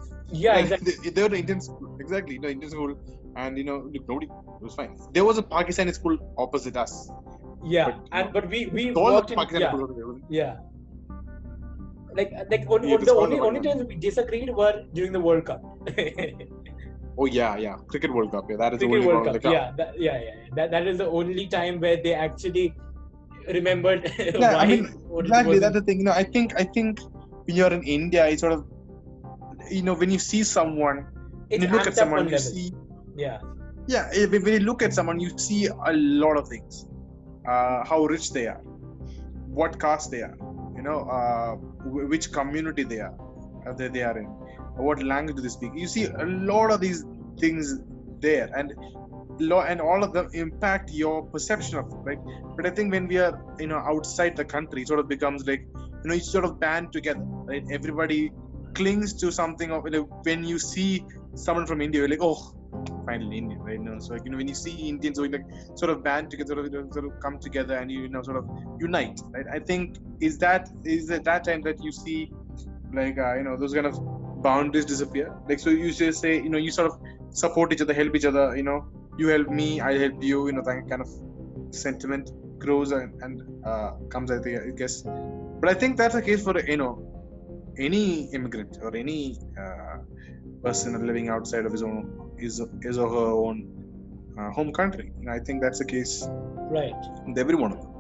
Yeah, 0.46 0.58
exactly. 0.64 0.94
They, 1.04 1.10
they 1.16 1.24
were 1.26 1.30
the 1.36 1.40
Indian 1.44 1.62
school, 1.68 1.98
exactly, 2.04 2.38
the 2.44 2.52
Indian 2.56 2.72
school, 2.76 2.92
and 3.44 3.58
you 3.62 3.64
know, 3.70 3.78
nobody 4.10 4.28
it 4.28 4.62
was 4.68 4.76
fine. 4.82 4.92
There 5.18 5.26
was 5.30 5.38
a 5.44 5.46
Pakistani 5.56 5.94
school 6.00 6.18
opposite 6.46 6.78
us. 6.84 6.94
Yeah, 7.76 7.90
but, 7.92 8.20
and 8.20 8.34
but 8.38 8.50
we 8.54 8.60
we 8.78 8.86
worked 8.92 9.32
in 9.36 9.40
Pakistani 9.42 9.66
yeah 9.66 9.72
schools 9.74 10.22
yeah. 10.42 10.54
Like 12.18 12.32
like 12.52 12.66
on, 12.70 12.88
Yeah, 12.88 12.96
on 12.98 13.06
the 13.10 13.16
only 13.24 13.40
only 13.50 13.62
times 13.68 13.84
we 13.92 13.96
disagreed 14.08 14.50
were 14.62 14.74
during 14.94 15.12
the 15.18 15.24
World 15.28 15.46
Cup. 15.46 15.64
Oh 17.18 17.26
yeah, 17.26 17.58
yeah. 17.58 17.76
Cricket 17.88 18.14
World 18.14 18.32
Cup. 18.32 18.46
Yeah, 18.50 18.58
that 18.58 18.74
is 18.74 18.80
the 18.80 18.88
Cricket 18.88 19.06
only 19.06 19.08
World 19.08 19.26
one. 19.26 19.40
Cup. 19.40 19.54
Yeah, 19.54 19.72
that, 19.78 20.00
yeah, 20.00 20.20
yeah. 20.20 20.36
That, 20.56 20.72
that 20.72 20.88
is 20.88 20.98
the 20.98 21.08
only 21.08 21.48
time 21.48 21.80
where 21.80 21.98
they 22.02 22.14
actually 22.14 22.74
remembered 23.48 24.12
Yeah, 24.20 24.54
why. 24.54 24.64
I 24.64 24.66
mean, 24.66 24.88
exactly. 25.20 25.60
That's 25.60 25.76
the 25.76 25.82
thing. 25.82 26.00
You 26.00 26.06
know, 26.06 26.12
I 26.12 26.24
think 26.24 26.54
I 26.60 26.64
think 26.64 27.00
when 27.46 27.56
you're 27.58 27.74
in 27.74 27.84
India, 27.84 28.28
it's 28.28 28.42
sort 28.42 28.54
of 28.54 28.66
you 29.70 29.82
know 29.84 29.94
when 29.94 30.10
you 30.12 30.20
see 30.20 30.44
someone, 30.44 31.06
when 31.50 31.62
It's 31.62 31.64
you 31.64 31.70
look 31.70 31.88
at 31.88 31.96
someone, 31.96 32.26
you 32.26 32.32
level. 32.38 32.52
see 32.52 32.72
Yeah, 33.16 33.38
yeah. 33.88 34.10
eh, 34.14 34.26
When 34.26 34.44
when 34.44 34.54
you 34.54 34.60
look 34.60 34.82
at 34.82 34.94
someone, 34.94 35.20
you 35.20 35.30
see 35.38 35.68
a 35.68 35.94
lot 35.94 36.38
of 36.38 36.48
things. 36.48 36.86
Uh, 37.48 37.84
how 37.86 38.06
rich 38.06 38.32
they 38.32 38.48
are, 38.48 38.62
what 39.60 39.80
caste 39.80 40.10
they 40.12 40.22
are, 40.22 40.36
you 40.76 40.82
know, 40.82 41.00
uh, 41.18 41.56
which 42.14 42.32
community 42.32 42.84
they 42.84 43.00
are, 43.02 43.14
uh, 43.68 43.74
they, 43.74 43.90
they 43.90 44.02
are 44.02 44.18
in, 44.18 44.28
what 44.76 45.02
language 45.04 45.36
do 45.36 45.42
they 45.42 45.50
speak. 45.50 45.72
You 45.76 45.88
see 45.88 46.06
a 46.06 46.26
lot 46.26 46.72
of 46.72 46.80
these 46.82 47.06
things 47.40 47.80
there, 48.20 48.50
and 48.56 48.74
law 49.40 49.64
and 49.64 49.82
all 49.82 50.04
of 50.04 50.14
them 50.14 50.30
impact 50.34 50.92
your 50.92 51.24
perception 51.26 51.78
of 51.78 51.88
it, 51.88 51.96
right? 52.04 52.20
But 52.56 52.66
I 52.66 52.70
think 52.70 52.92
when 52.92 53.08
we 53.08 53.18
are, 53.18 53.40
you 53.60 53.68
know, 53.68 53.78
outside 53.78 54.36
the 54.36 54.46
country, 54.46 54.86
sort 54.86 55.00
of 55.00 55.08
becomes 55.08 55.46
like, 55.48 55.66
you 55.76 56.10
know, 56.10 56.16
it's 56.16 56.32
sort 56.32 56.46
of 56.46 56.60
band 56.60 56.94
together, 56.94 57.22
right? 57.24 57.64
Everybody 57.72 58.32
clings 58.74 59.14
to 59.14 59.32
something 59.32 59.72
of, 59.72 59.86
know, 59.90 60.04
when 60.24 60.44
you 60.44 60.60
see 60.60 61.06
someone 61.36 61.66
from 61.66 61.82
India, 61.82 62.02
you're 62.02 62.10
like, 62.10 62.22
oh, 62.22 62.54
finally 63.06 63.38
Indian, 63.38 63.60
right? 63.60 63.80
Know, 63.80 64.00
so 64.00 64.14
like, 64.14 64.26
you 64.26 64.32
know, 64.32 64.38
when 64.38 64.48
you 64.48 64.56
see 64.56 64.90
Indians, 64.90 65.18
so 65.18 65.24
like 65.24 65.46
sort 65.76 65.92
of 65.92 66.04
band 66.04 66.32
together, 66.32 66.56
sort 66.56 66.76
of, 66.76 66.94
sort 66.94 67.06
of 67.06 67.20
come 67.20 67.40
together 67.40 67.76
and 67.76 67.92
you, 67.92 68.02
you 68.02 68.10
know, 68.10 68.22
sort 68.24 68.38
of 68.38 68.50
unite, 68.80 69.20
right? 69.32 69.46
I 69.52 69.60
think 69.60 69.98
is 70.20 70.38
that 70.40 70.70
is 70.84 71.10
at 71.12 71.24
that 71.26 71.44
time 71.44 71.62
that 71.64 71.84
you 71.84 71.92
see, 71.92 72.32
like, 72.94 73.18
uh, 73.18 73.36
you 73.36 73.44
know, 73.44 73.58
those 73.58 73.74
kind 73.74 73.88
of 73.88 73.98
boundaries 74.48 74.86
disappear. 74.86 75.28
Like, 75.50 75.60
so 75.60 75.70
you 75.70 75.92
just 75.92 76.22
say, 76.22 76.36
you 76.36 76.50
know, 76.50 76.58
you 76.58 76.72
sort 76.72 76.92
of 76.92 77.00
support 77.44 77.74
each 77.74 77.82
other, 77.82 77.94
help 77.94 78.16
each 78.16 78.26
other, 78.26 78.56
you 78.56 78.64
know, 78.64 78.86
you 79.18 79.28
help 79.30 79.50
me, 79.50 79.82
I 79.82 79.98
help 79.98 80.24
you, 80.24 80.48
you 80.48 80.54
know, 80.54 80.64
that 80.70 80.90
kind 80.90 81.02
of 81.02 81.10
sentiment 81.84 82.32
grows 82.60 82.92
and, 82.92 83.22
and 83.24 83.66
uh, 83.66 83.92
comes, 84.10 84.32
I 84.32 84.40
think, 84.40 84.62
I 84.62 84.70
guess. 84.82 85.02
But 85.04 85.70
I 85.70 85.74
think 85.74 85.98
that's 85.98 86.16
the 86.16 86.22
case 86.22 86.44
for, 86.44 86.60
you 86.60 86.78
know, 86.78 86.94
any 87.78 88.06
immigrant 88.34 88.78
or 88.82 88.96
any 88.96 89.40
uh, 89.60 89.98
person 90.64 91.06
living 91.08 91.30
outside 91.30 91.66
of 91.66 91.72
his 91.72 91.84
own 91.84 92.02
his, 92.38 92.62
his 92.82 92.98
or 92.98 93.10
her 93.10 93.32
own 93.46 93.58
uh, 94.38 94.52
home 94.52 94.72
country. 94.74 95.12
And 95.20 95.30
I 95.30 95.40
think 95.40 95.62
that's 95.62 95.80
the 95.80 95.86
case 95.86 96.28
right. 96.78 96.94
with 97.28 97.38
every 97.38 97.56
one 97.56 97.72
of 97.74 97.82
them. 97.82 97.92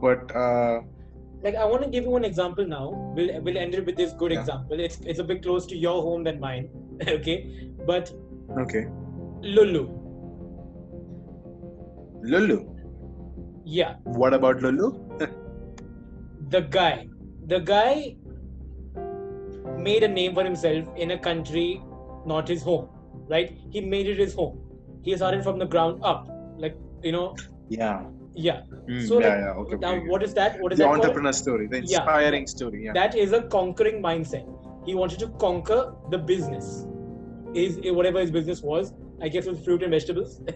But 0.00 0.34
uh, 0.34 0.80
Like 1.44 1.56
I 1.56 1.64
want 1.66 1.82
to 1.84 1.88
give 1.90 2.04
you 2.04 2.10
one 2.10 2.24
example 2.24 2.66
now. 2.66 2.84
We'll 3.16 3.40
we'll 3.42 3.58
end 3.62 3.74
it 3.74 3.84
with 3.86 3.96
this 3.96 4.12
good 4.22 4.32
Yeah. 4.32 4.40
example. 4.40 4.80
It's 4.80 5.00
it's 5.14 5.18
a 5.24 5.24
bit 5.32 5.42
close 5.46 5.66
to 5.72 5.76
your 5.86 5.96
home 6.02 6.24
than 6.28 6.40
mine. 6.40 6.68
okay, 7.16 7.36
but 7.86 8.12
okay, 8.64 8.86
Lulu. 9.42 9.82
Lulu. 12.22 12.58
Yeah, 13.66 13.94
What 14.04 14.34
about 14.34 14.62
Lulu? 14.62 14.90
the 16.56 16.60
guy. 16.60 17.08
The 17.46 17.58
guy 17.60 18.16
made 19.76 20.02
a 20.02 20.08
name 20.08 20.34
for 20.34 20.44
himself 20.44 20.86
in 20.96 21.10
a 21.10 21.18
country 21.18 21.82
not 22.26 22.48
his 22.48 22.62
home. 22.62 22.88
Right? 23.28 23.56
He 23.70 23.80
made 23.80 24.06
it 24.06 24.18
his 24.18 24.34
home. 24.34 24.58
He 25.02 25.16
started 25.16 25.44
from 25.44 25.58
the 25.58 25.66
ground 25.66 26.00
up. 26.02 26.28
Like 26.56 26.78
you 27.02 27.12
know, 27.12 27.36
Yeah. 27.68 28.04
Yeah. 28.34 28.60
Mm, 28.88 29.06
So, 29.08 29.20
yeah, 29.20 29.28
like, 29.28 29.38
yeah. 29.38 29.50
Okay. 29.62 29.76
now 29.76 29.94
okay. 29.94 30.08
what 30.08 30.22
is 30.22 30.34
that? 30.34 30.60
What 30.60 30.72
is 30.72 30.78
the 30.78 30.84
that 30.84 30.90
called? 30.90 31.00
entrepreneur 31.00 31.32
story, 31.32 31.66
the 31.66 31.76
Yeah. 31.76 31.82
inspiring 31.82 32.46
story. 32.46 32.84
Yeah. 32.84 32.92
that 32.94 33.16
is 33.16 33.32
a 33.32 33.42
conquering 33.42 34.02
mindset 34.02 34.46
he 34.86 34.94
wanted 34.94 35.18
to 35.18 35.28
conquer 35.44 35.94
the 36.10 36.18
business 36.18 36.86
is 37.54 37.78
whatever 37.98 38.20
his 38.20 38.30
business 38.30 38.60
was 38.62 38.92
i 39.22 39.28
guess 39.28 39.46
it 39.46 39.50
was 39.50 39.64
fruit 39.64 39.82
and 39.82 39.90
vegetables 39.96 40.40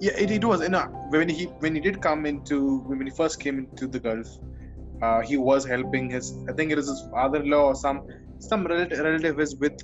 yeah, 0.00 0.12
it, 0.16 0.30
it 0.30 0.44
was. 0.44 0.66
Know, 0.68 0.82
when 1.10 1.28
he 1.28 1.44
when 1.64 1.74
he 1.74 1.80
did 1.80 2.00
come 2.00 2.24
into 2.24 2.78
when 2.90 3.04
he 3.06 3.10
first 3.10 3.38
came 3.40 3.58
into 3.58 3.86
the 3.86 4.00
Gulf, 4.00 4.28
uh, 5.02 5.20
he 5.20 5.36
was 5.36 5.64
helping 5.64 6.08
his. 6.10 6.32
I 6.48 6.52
think 6.52 6.72
it 6.72 6.78
is 6.78 6.88
his 6.88 7.02
father-in-law 7.10 7.64
or 7.70 7.74
some 7.74 8.06
some 8.38 8.66
relative, 8.66 9.00
relative 9.00 9.40
is 9.40 9.56
with 9.56 9.82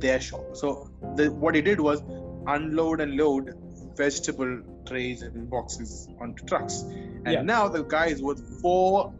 their 0.00 0.20
shop. 0.20 0.56
So 0.62 0.90
the, 1.16 1.30
what 1.30 1.54
he 1.54 1.62
did 1.62 1.80
was 1.80 2.02
unload 2.46 3.00
and 3.00 3.16
load 3.16 3.52
vegetable 3.96 4.62
trays 4.86 5.22
and 5.22 5.48
boxes 5.50 6.08
onto 6.20 6.44
trucks, 6.44 6.82
and 7.24 7.32
Yeah. 7.32 7.42
now 7.42 7.68
the 7.68 7.82
guy 7.84 8.06
is 8.06 8.22
worth 8.22 8.42
four 8.60 9.12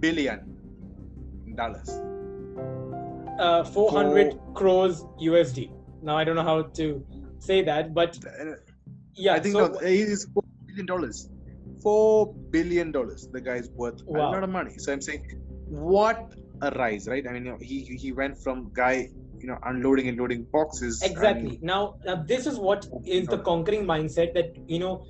billion 0.00 0.40
dollars. 1.56 1.90
uh, 3.38 3.64
400 3.64 4.38
crores 4.54 4.96
usd 5.28 5.58
now 6.02 6.16
i 6.16 6.24
don't 6.24 6.36
know 6.36 6.42
how 6.42 6.62
to 6.78 6.86
say 7.38 7.62
that 7.62 7.94
but 7.94 8.18
yeah 9.14 9.34
I 9.34 9.40
think 9.40 9.54
so, 9.54 9.66
no, 9.68 9.78
he 9.78 10.00
is 10.00 10.26
four 10.34 10.42
billion 10.66 10.86
dollars. 10.86 11.28
Four 11.82 12.34
billion 12.50 12.92
dollars. 12.92 13.28
The 13.32 13.40
guy 13.40 13.56
is 13.56 13.70
worth 13.74 14.00
a 14.08 14.12
lot 14.12 14.42
of 14.44 14.50
money. 14.50 14.74
So 14.78 14.92
I'm 14.92 15.00
saying, 15.00 15.22
what 15.68 16.34
a 16.62 16.70
rise, 16.82 17.08
right? 17.08 17.26
I 17.26 17.32
mean, 17.32 17.46
he 17.60 17.78
he 18.02 18.12
went 18.12 18.36
from 18.44 18.70
guy, 18.74 19.08
you 19.40 19.48
know, 19.48 19.58
unloading 19.64 20.08
and 20.08 20.18
loading 20.18 20.46
boxes. 20.52 21.02
and- 21.02 21.10
exactly 21.10 21.58
now, 21.62 21.96
now 22.04 22.16
this 22.32 22.46
is 22.46 22.58
what 22.58 22.86
is 23.04 23.26
the 23.26 23.38
conquering 23.38 23.84
mindset 23.84 24.34
that 24.34 24.56
you 24.66 24.78
know 24.78 25.04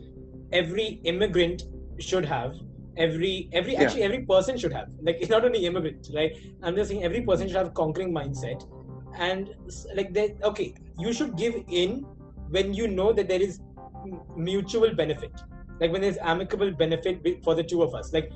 every 0.53 1.01
immigrant 1.05 1.63
should 1.99 2.25
have 2.25 2.55
every 2.97 3.49
every 3.53 3.73
Yeah. 3.73 3.83
actually 3.83 4.03
every 4.03 4.21
person 4.31 4.59
should 4.59 4.73
have 4.73 4.89
like 5.03 5.19
it's 5.21 5.31
not 5.31 5.45
only 5.45 5.65
immigrant 5.67 6.09
right 6.15 6.37
i'm 6.63 6.75
just 6.75 6.91
saying 6.91 7.05
every 7.05 7.23
person 7.23 7.47
should 7.49 7.57
have 7.57 7.69
a 7.69 7.77
conquering 7.83 8.13
mindset 8.13 8.65
and 9.19 9.55
like 9.95 10.13
they 10.13 10.37
okay 10.51 10.75
you 10.99 11.13
should 11.13 11.37
give 11.37 11.55
in 11.69 12.05
when 12.49 12.75
you 12.75 12.89
know 12.89 13.13
that 13.13 13.29
there 13.29 13.41
is 13.41 13.61
mutual 14.37 14.95
benefit 14.95 15.33
like 15.81 15.93
when 15.93 16.01
there's 16.01 16.19
amicable 16.19 16.71
benefit 16.73 17.23
for 17.45 17.55
the 17.55 17.63
two 17.63 17.83
of 17.83 17.95
us 17.95 18.13
like 18.13 18.31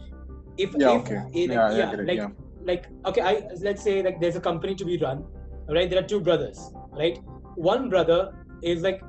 if 0.57 0.75
yeah, 0.79 0.93
if 0.93 1.01
okay. 1.03 1.23
eh, 1.35 1.47
yeah, 1.53 1.69
like, 1.69 1.77
yeah, 1.77 1.91
like 2.11 2.19
yeah. 2.19 2.29
like 2.63 2.87
okay 3.07 3.23
i 3.23 3.43
let's 3.61 3.83
say 3.83 4.03
like 4.03 4.21
there's 4.21 4.37
a 4.37 4.41
company 4.41 4.75
to 4.75 4.85
be 4.85 4.99
run 4.99 5.25
right? 5.69 5.89
There 5.91 5.99
are 5.99 6.07
two 6.07 6.21
brothers 6.21 6.71
right? 6.93 7.19
One 7.57 7.89
brother 7.89 8.35
is 8.63 8.83
like 8.83 9.03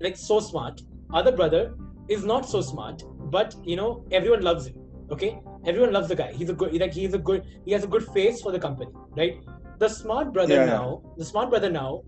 like 0.00 0.16
so 0.16 0.40
smart. 0.40 0.82
Other 1.12 1.32
brother 1.32 1.74
is 2.08 2.24
not 2.24 2.48
so 2.48 2.60
smart 2.60 3.02
but 3.30 3.54
you 3.64 3.76
know 3.76 4.04
everyone 4.10 4.42
loves 4.42 4.66
him 4.66 4.76
okay? 5.10 5.40
Everyone 5.66 5.92
loves 5.92 6.08
the 6.08 6.16
guy. 6.16 6.32
He's 6.32 6.50
a 6.50 6.54
good 6.54 6.72
like 6.80 6.92
he's 6.92 7.14
a 7.14 7.18
good 7.18 7.44
he 7.64 7.72
has 7.72 7.84
a 7.84 7.86
good 7.86 8.06
face 8.08 8.42
for 8.42 8.52
the 8.52 8.58
company 8.58 8.90
right? 9.16 9.40
The 9.78 9.88
smart 9.88 10.32
brother 10.32 10.54
Yeah, 10.54 10.64
yeah. 10.64 10.70
now 10.76 11.02
the 11.16 11.24
smart 11.24 11.50
brother 11.50 11.70
now 11.70 12.02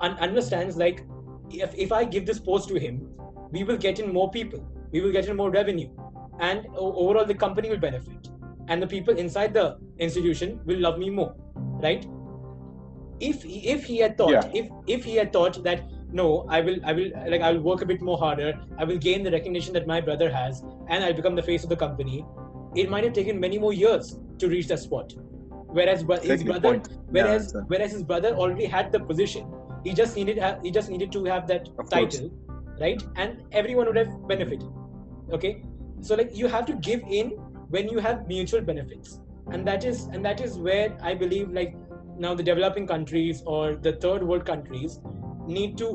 un- 0.00 0.18
understands 0.18 0.76
like 0.76 1.04
if, 1.50 1.74
if 1.74 1.92
i 1.92 2.04
give 2.04 2.26
this 2.26 2.38
post 2.38 2.68
to 2.68 2.78
him 2.78 3.08
we 3.50 3.64
will 3.64 3.76
get 3.76 3.98
in 4.00 4.12
more 4.12 4.30
people 4.30 4.60
we 4.90 5.00
will 5.00 5.12
get 5.12 5.26
in 5.28 5.36
more 5.36 5.50
revenue 5.50 5.88
and 6.40 6.66
overall 6.76 7.24
the 7.24 7.34
company 7.34 7.70
will 7.70 7.78
benefit 7.78 8.28
and 8.68 8.82
the 8.82 8.86
people 8.86 9.16
inside 9.16 9.52
the 9.54 9.78
institution 9.98 10.60
will 10.64 10.78
love 10.78 10.98
me 10.98 11.10
more, 11.10 11.34
right? 11.82 12.06
If 13.30 13.42
he, 13.48 13.58
if 13.72 13.84
he 13.84 13.98
had 13.98 14.16
thought 14.20 14.32
Yeah. 14.32 14.60
if 14.60 14.70
if 14.94 15.04
he 15.08 15.16
had 15.16 15.32
thought 15.32 15.58
that 15.66 15.82
no, 16.20 16.24
I 16.56 16.60
will 16.68 16.78
I 16.84 16.92
will 16.98 17.10
like 17.34 17.42
I 17.48 17.52
will 17.52 17.60
work 17.66 17.82
a 17.82 17.86
bit 17.90 18.02
more 18.08 18.18
harder, 18.22 18.48
I 18.78 18.84
will 18.84 18.98
gain 19.08 19.22
the 19.26 19.30
recognition 19.34 19.72
that 19.78 19.86
my 19.92 20.00
brother 20.08 20.30
has, 20.36 20.62
and 20.88 21.04
I'll 21.04 21.18
become 21.20 21.36
the 21.40 21.44
face 21.50 21.62
of 21.68 21.70
the 21.74 21.78
company. 21.82 22.24
It 22.82 22.90
might 22.94 23.04
have 23.04 23.12
taken 23.20 23.38
many 23.44 23.58
more 23.66 23.72
years 23.72 24.10
to 24.44 24.48
reach 24.54 24.68
that 24.72 24.80
spot. 24.86 25.14
Whereas 25.78 26.04
his 26.30 26.42
brother, 26.48 26.72
point. 26.72 26.88
whereas 27.18 27.52
Yeah, 27.54 27.62
whereas 27.74 27.92
his 27.92 28.02
brother 28.12 28.34
already 28.46 28.66
had 28.76 28.90
the 28.96 29.00
position, 29.12 29.46
he 29.84 29.94
just 30.02 30.16
needed 30.16 30.42
he 30.66 30.70
just 30.80 30.90
needed 30.96 31.12
to 31.18 31.24
have 31.24 31.46
that 31.52 31.68
Of 31.84 31.90
course. 31.94 32.18
title, 32.18 32.30
right? 32.80 33.06
And 33.16 33.42
everyone 33.62 33.86
would 33.92 34.00
have 34.02 34.12
benefited. 34.34 34.68
Okay, 35.38 35.54
so 36.00 36.20
like 36.22 36.36
you 36.42 36.48
have 36.56 36.66
to 36.72 36.78
give 36.90 37.08
in 37.20 37.32
when 37.76 37.88
you 37.88 38.04
have 38.10 38.26
mutual 38.34 38.60
benefits, 38.72 39.18
and 39.50 39.66
that 39.72 39.84
is 39.94 40.04
and 40.12 40.30
that 40.30 40.44
is 40.48 40.58
where 40.68 40.92
I 41.12 41.14
believe 41.24 41.56
like 41.60 41.74
now 42.24 42.34
the 42.34 42.42
developing 42.42 42.86
countries 42.86 43.42
or 43.46 43.76
the 43.86 43.92
third 44.04 44.22
world 44.22 44.44
countries 44.46 45.00
need 45.46 45.76
to, 45.78 45.88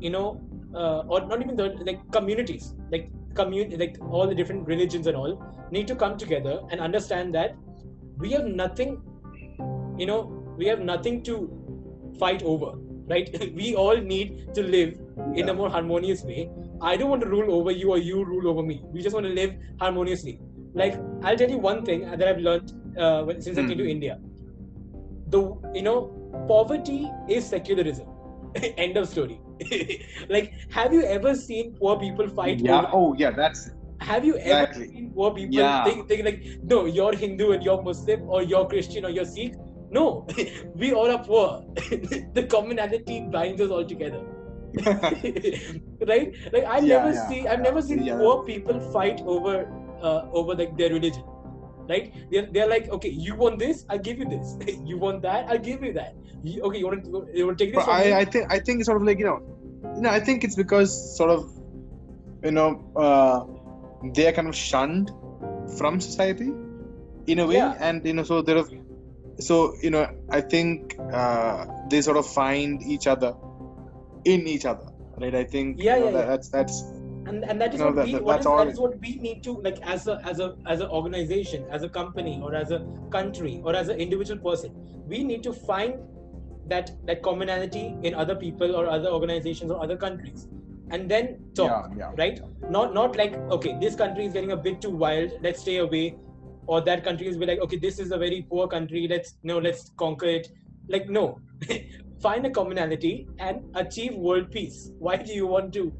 you 0.00 0.10
know, 0.10 0.40
uh, 0.74 1.00
or 1.08 1.20
not 1.26 1.42
even 1.42 1.56
the 1.56 1.68
like 1.88 2.00
communities 2.12 2.74
like 2.90 3.10
commun 3.34 3.76
like 3.78 3.96
all 4.10 4.26
the 4.26 4.34
different 4.34 4.66
religions 4.66 5.06
and 5.06 5.16
all 5.16 5.32
need 5.70 5.86
to 5.88 5.96
come 5.96 6.16
together 6.16 6.60
and 6.70 6.80
understand 6.80 7.34
that 7.34 7.56
we 8.18 8.30
have 8.32 8.46
nothing 8.46 9.00
you 9.98 10.06
know 10.06 10.20
we 10.56 10.66
have 10.66 10.80
nothing 10.80 11.22
to 11.24 11.34
fight 12.18 12.42
over 12.42 12.72
right? 13.08 13.28
We 13.54 13.74
all 13.74 13.96
need 13.96 14.54
to 14.54 14.62
live 14.62 14.98
in 15.34 15.48
a 15.48 15.54
more 15.54 15.68
harmonious 15.68 16.22
way. 16.22 16.48
I 16.80 16.96
don't 16.96 17.10
want 17.10 17.22
to 17.22 17.28
rule 17.28 17.52
over 17.54 17.72
you 17.72 17.90
or 17.90 17.98
you 17.98 18.24
rule 18.24 18.48
over 18.48 18.62
me. 18.62 18.82
We 18.92 19.02
just 19.02 19.14
want 19.14 19.26
to 19.26 19.32
live 19.32 19.54
harmoniously. 19.80 20.40
Like 20.74 20.98
i'll 21.24 21.36
tell 21.36 21.50
you 21.50 21.58
one 21.58 21.84
thing 21.84 22.02
that 22.10 22.28
i've 22.28 22.38
learned 22.38 22.72
uh, 22.96 23.26
since 23.40 23.58
i 23.58 23.64
came 23.64 23.78
to 23.78 23.86
Hmm. 23.86 23.94
india 23.94 24.18
the 25.30 25.40
you 25.74 25.82
know 25.82 25.96
poverty 26.48 27.10
is 27.28 27.46
secularism 27.46 28.08
end 28.84 28.96
of 28.96 29.08
story 29.08 29.40
like 30.28 30.52
have 30.70 30.92
you 30.92 31.02
ever 31.04 31.34
seen 31.34 31.74
poor 31.80 31.98
people 31.98 32.28
fight 32.28 32.62
Yeah. 32.62 32.76
over 32.76 32.88
Oh, 32.92 33.14
yeah. 33.14 33.30
That's 33.30 33.70
have 34.00 34.24
you 34.24 34.36
ever 34.38 34.64
Exactly. 34.64 34.86
seen 34.86 35.12
poor 35.14 35.32
people 35.34 35.54
Yeah. 35.54 35.84
think, 35.84 36.08
think 36.08 36.24
like, 36.24 36.44
no, 36.62 36.86
you're 36.86 37.14
Hindu 37.14 37.52
and 37.52 37.62
you're 37.62 37.82
Muslim 37.82 38.22
or 38.28 38.42
you're 38.42 38.66
Christian 38.66 39.04
or 39.04 39.10
you're 39.10 39.24
Sikh? 39.26 39.54
No, 39.90 40.26
we 40.74 40.92
all 40.92 41.10
are 41.10 41.22
poor. 41.24 41.62
the 42.34 42.46
commonality 42.50 43.20
binds 43.30 43.60
us 43.60 43.70
all 43.70 43.84
together. 43.84 44.22
right? 46.06 46.32
Like 46.52 46.64
I 46.66 46.78
Yeah, 46.78 46.86
never 46.86 47.12
yeah, 47.12 47.28
see, 47.28 47.46
I've 47.46 47.60
never 47.60 47.82
seen 47.82 48.06
poor 48.16 48.44
people 48.44 48.80
fight 48.92 49.20
over, 49.24 49.66
uh, 50.02 50.22
over 50.32 50.54
like 50.54 50.76
their 50.76 50.90
religion. 50.90 51.24
Right? 51.88 52.14
They're, 52.30 52.46
they're 52.46 52.68
like, 52.68 52.88
okay, 52.88 53.08
you 53.08 53.34
want 53.34 53.58
this, 53.58 53.84
I'll 53.88 53.98
give 53.98 54.18
you 54.18 54.28
this. 54.28 54.56
you 54.84 54.98
want 54.98 55.22
that, 55.22 55.48
I'll 55.48 55.58
give 55.58 55.82
you 55.82 55.92
that. 55.94 56.14
You, 56.42 56.62
okay, 56.62 56.78
you 56.78 56.86
want 56.86 57.04
to, 57.04 57.28
you 57.34 57.46
want 57.46 57.58
to 57.58 57.64
take 57.64 57.74
this? 57.74 57.86
I, 57.86 58.20
I 58.20 58.24
think 58.24 58.50
I 58.50 58.58
think 58.58 58.80
it's 58.80 58.86
sort 58.86 58.96
of 58.96 59.06
like 59.06 59.18
you 59.18 59.26
know, 59.26 59.42
you 59.96 60.02
know, 60.02 60.10
I 60.10 60.20
think 60.20 60.44
it's 60.44 60.56
because 60.56 61.16
sort 61.16 61.30
of, 61.30 61.50
you 62.42 62.50
know, 62.52 62.84
uh, 62.96 63.44
they 64.14 64.26
are 64.28 64.32
kind 64.32 64.48
of 64.48 64.56
shunned 64.56 65.10
from 65.78 66.00
society, 66.00 66.52
in 67.26 67.38
a 67.40 67.46
way, 67.46 67.54
Yeah. 67.54 67.76
and 67.80 68.04
you 68.04 68.14
know, 68.14 68.22
so 68.22 68.42
there 68.42 68.58
are, 68.58 68.68
so 69.38 69.74
you 69.82 69.90
know, 69.90 70.08
I 70.30 70.40
think 70.40 70.96
uh, 71.12 71.66
they 71.88 72.00
sort 72.00 72.16
of 72.16 72.26
find 72.26 72.82
each 72.82 73.06
other 73.06 73.34
in 74.24 74.46
each 74.46 74.64
other, 74.64 74.88
right? 75.18 75.34
I 75.34 75.44
think 75.44 75.76
Yeah, 75.78 75.96
you 75.96 76.00
know, 76.00 76.06
yeah, 76.06 76.12
that, 76.12 76.20
yeah. 76.20 76.26
that's 76.26 76.48
that's 76.48 76.84
and 77.30 77.44
and 77.44 77.60
that 77.64 77.74
is 77.74 77.80
No, 77.80 77.86
what 77.86 77.96
that- 77.96 78.06
we 78.06 78.12
that- 78.14 78.24
what 78.28 78.40
is, 78.40 78.46
that 78.60 78.68
is 78.74 78.80
what 78.84 78.94
we 79.06 79.16
need 79.26 79.42
to 79.48 79.56
like 79.66 79.80
as 79.96 80.06
a 80.14 80.20
as 80.30 80.40
a 80.46 80.48
as 80.74 80.80
an 80.86 80.94
organization 81.00 81.66
as 81.78 81.88
a 81.88 81.90
company 81.98 82.38
or 82.46 82.54
as 82.62 82.72
a 82.78 82.80
country 83.18 83.52
or 83.64 83.74
as 83.82 83.92
an 83.96 84.00
individual 84.06 84.40
person 84.46 84.72
we 85.12 85.22
need 85.32 85.44
to 85.48 85.52
find 85.52 86.00
that 86.72 86.90
that 87.10 87.22
commonality 87.28 87.84
in 88.08 88.18
other 88.24 88.36
people 88.40 88.74
or 88.80 88.88
other 88.96 89.12
organizations 89.18 89.76
or 89.76 89.82
other 89.84 89.96
countries 90.06 90.48
and 90.96 91.14
then 91.14 91.30
talk 91.58 91.70
yeah, 91.70 91.98
yeah. 91.98 92.12
right? 92.22 92.40
Not 92.76 92.94
not 92.98 93.16
like 93.22 93.36
okay 93.58 93.76
this 93.84 93.96
country 94.02 94.26
is 94.30 94.32
getting 94.38 94.52
a 94.56 94.60
bit 94.66 94.80
too 94.84 94.90
wild 95.04 95.32
let's 95.46 95.62
stay 95.66 95.76
away 95.84 96.04
or 96.66 96.80
that 96.88 97.04
country 97.08 97.28
is 97.32 97.38
be 97.42 97.46
like 97.50 97.60
okay 97.66 97.78
this 97.84 97.98
is 98.04 98.12
a 98.16 98.18
very 98.22 98.40
poor 98.50 98.66
country 98.74 99.06
let's 99.12 99.36
no 99.52 99.58
let's 99.68 99.92
conquer 100.04 100.32
it. 100.40 100.48
Like 100.94 101.08
no 101.16 101.24
find 102.22 102.46
a 102.46 102.50
commonality 102.50 103.28
and 103.38 103.62
achieve 103.82 104.14
world 104.14 104.50
peace. 104.50 104.78
Why 104.98 105.16
do 105.16 105.32
you 105.40 105.46
want 105.46 105.72
to 105.74 105.92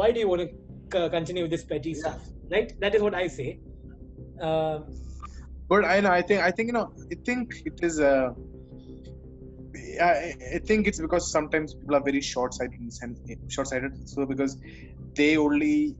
why 0.00 0.10
do 0.12 0.20
you 0.20 0.28
want 0.28 0.42
to 0.42 0.48
c- 0.92 1.08
continue 1.16 1.42
with 1.46 1.50
this 1.50 1.64
petty 1.64 1.94
stuff 1.94 2.20
right 2.50 2.72
that 2.80 2.94
is 2.94 3.02
what 3.02 3.14
i 3.14 3.26
say 3.26 3.50
um, 4.40 4.84
But 5.68 5.84
I 5.84 6.00
know, 6.00 6.10
I 6.10 6.22
think, 6.22 6.40
I 6.42 6.50
think, 6.50 6.66
you 6.68 6.72
know, 6.72 6.92
I 7.12 7.16
think 7.26 7.52
it 7.64 7.78
is. 7.88 8.00
Uh, 8.00 8.30
I, 10.02 10.34
I 10.56 10.58
think 10.68 10.88
it's 10.88 11.00
because 11.00 11.30
sometimes 11.30 11.74
people 11.74 11.94
are 11.94 12.02
very 12.02 12.20
short-sighted, 12.20 12.80
in 12.80 12.90
sense, 12.90 13.20
short-sighted. 13.48 13.92
So 14.08 14.26
because 14.26 14.56
they 15.14 15.36
only, 15.36 15.94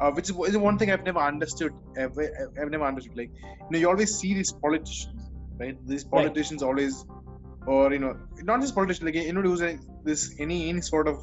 uh, 0.00 0.10
which 0.12 0.30
is, 0.30 0.36
is 0.48 0.56
one 0.56 0.78
thing 0.78 0.90
I've 0.90 1.04
never 1.04 1.20
understood. 1.20 1.72
Ever, 1.96 2.50
I've 2.60 2.70
never 2.70 2.84
understood. 2.84 3.16
Like, 3.16 3.30
you 3.36 3.70
know, 3.70 3.78
you 3.78 3.88
always 3.88 4.16
see 4.18 4.34
these 4.34 4.52
politicians, 4.52 5.30
right? 5.60 5.76
These 5.86 6.04
Right. 6.06 6.24
politicians 6.24 6.62
always, 6.62 7.04
or 7.66 7.92
you 7.92 8.00
know, 8.00 8.16
not 8.42 8.60
just 8.60 8.74
politicians, 8.74 9.06
like 9.06 9.16
anyone 9.16 9.44
who's 9.44 9.60
like 9.60 9.80
this, 10.02 10.34
any 10.40 10.68
any 10.70 10.80
sort 10.80 11.06
of 11.06 11.18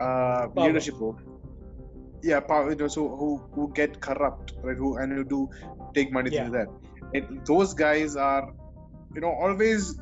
uh, 0.00 0.48
leadership 0.56 0.94
role. 0.98 1.16
Yeah, 2.30 2.40
power. 2.40 2.70
You 2.70 2.76
know, 2.76 2.88
so 2.88 3.02
who 3.20 3.28
who 3.54 3.72
get 3.80 4.00
corrupt, 4.00 4.52
right? 4.62 4.76
Who 4.76 4.96
and 4.98 5.12
who 5.12 5.24
do 5.24 5.40
take 5.94 6.12
money 6.12 6.30
Yeah. 6.30 6.44
like 6.44 6.52
that. 6.58 6.68
It, 7.12 7.46
those 7.46 7.74
guys 7.74 8.16
are, 8.16 8.44
you 9.14 9.20
know, 9.24 9.32
always 9.46 9.94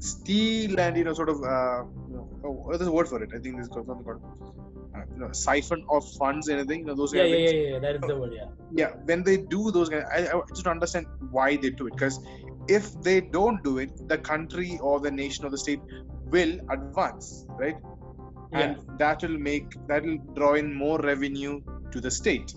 steal 0.00 0.78
and 0.80 0.96
you 0.96 1.04
know, 1.04 1.14
sort 1.14 1.28
of, 1.34 1.36
uh, 1.42 1.82
you 2.08 2.14
know, 2.16 2.28
oh, 2.44 2.56
there's 2.76 2.88
a 2.88 2.92
word 2.98 3.08
for 3.08 3.22
it. 3.22 3.30
I 3.34 3.38
think 3.40 3.56
there's 3.56 3.72
something 3.72 4.02
called, 4.08 4.22
uh, 4.96 5.04
you 5.14 5.20
know, 5.22 5.30
siphon 5.32 5.84
of 5.90 6.04
funds. 6.18 6.48
Anything, 6.48 6.80
you 6.80 6.86
know, 6.86 6.96
those 7.02 7.12
yeah 7.12 7.22
kind 7.22 7.32
yeah, 7.32 7.38
of 7.38 7.40
yeah 7.46 7.50
things. 7.50 7.62
yeah 7.62 7.72
yeah 7.74 7.78
that 7.86 7.96
is 7.96 8.02
the 8.10 8.16
word 8.22 8.32
yeah 8.40 8.48
Yeah, 8.82 8.90
when 9.10 9.22
they 9.30 9.36
do 9.56 9.70
those, 9.70 9.88
kind 9.88 10.04
I, 10.14 10.20
I 10.36 10.40
just 10.54 10.64
don't 10.64 10.72
understand 10.80 11.06
why 11.38 11.56
they 11.56 11.70
do 11.70 11.86
it. 11.86 11.94
Because 11.96 12.18
if 12.68 12.92
they 13.08 13.20
don't 13.20 13.62
do 13.64 13.78
it, 13.78 13.90
the 14.08 14.18
country 14.18 14.78
or 14.82 15.00
the 15.00 15.10
nation 15.10 15.46
or 15.46 15.50
the 15.50 15.58
state 15.66 15.80
will 16.36 16.58
advance, 16.70 17.46
right? 17.64 17.76
Yeah. 18.52 18.60
And 18.60 18.98
that 18.98 19.22
will 19.22 19.38
make 19.38 19.74
that 19.88 20.04
will 20.04 20.18
draw 20.34 20.54
in 20.54 20.74
more 20.74 20.98
revenue 21.00 21.60
to 21.92 22.00
the 22.00 22.10
state 22.10 22.54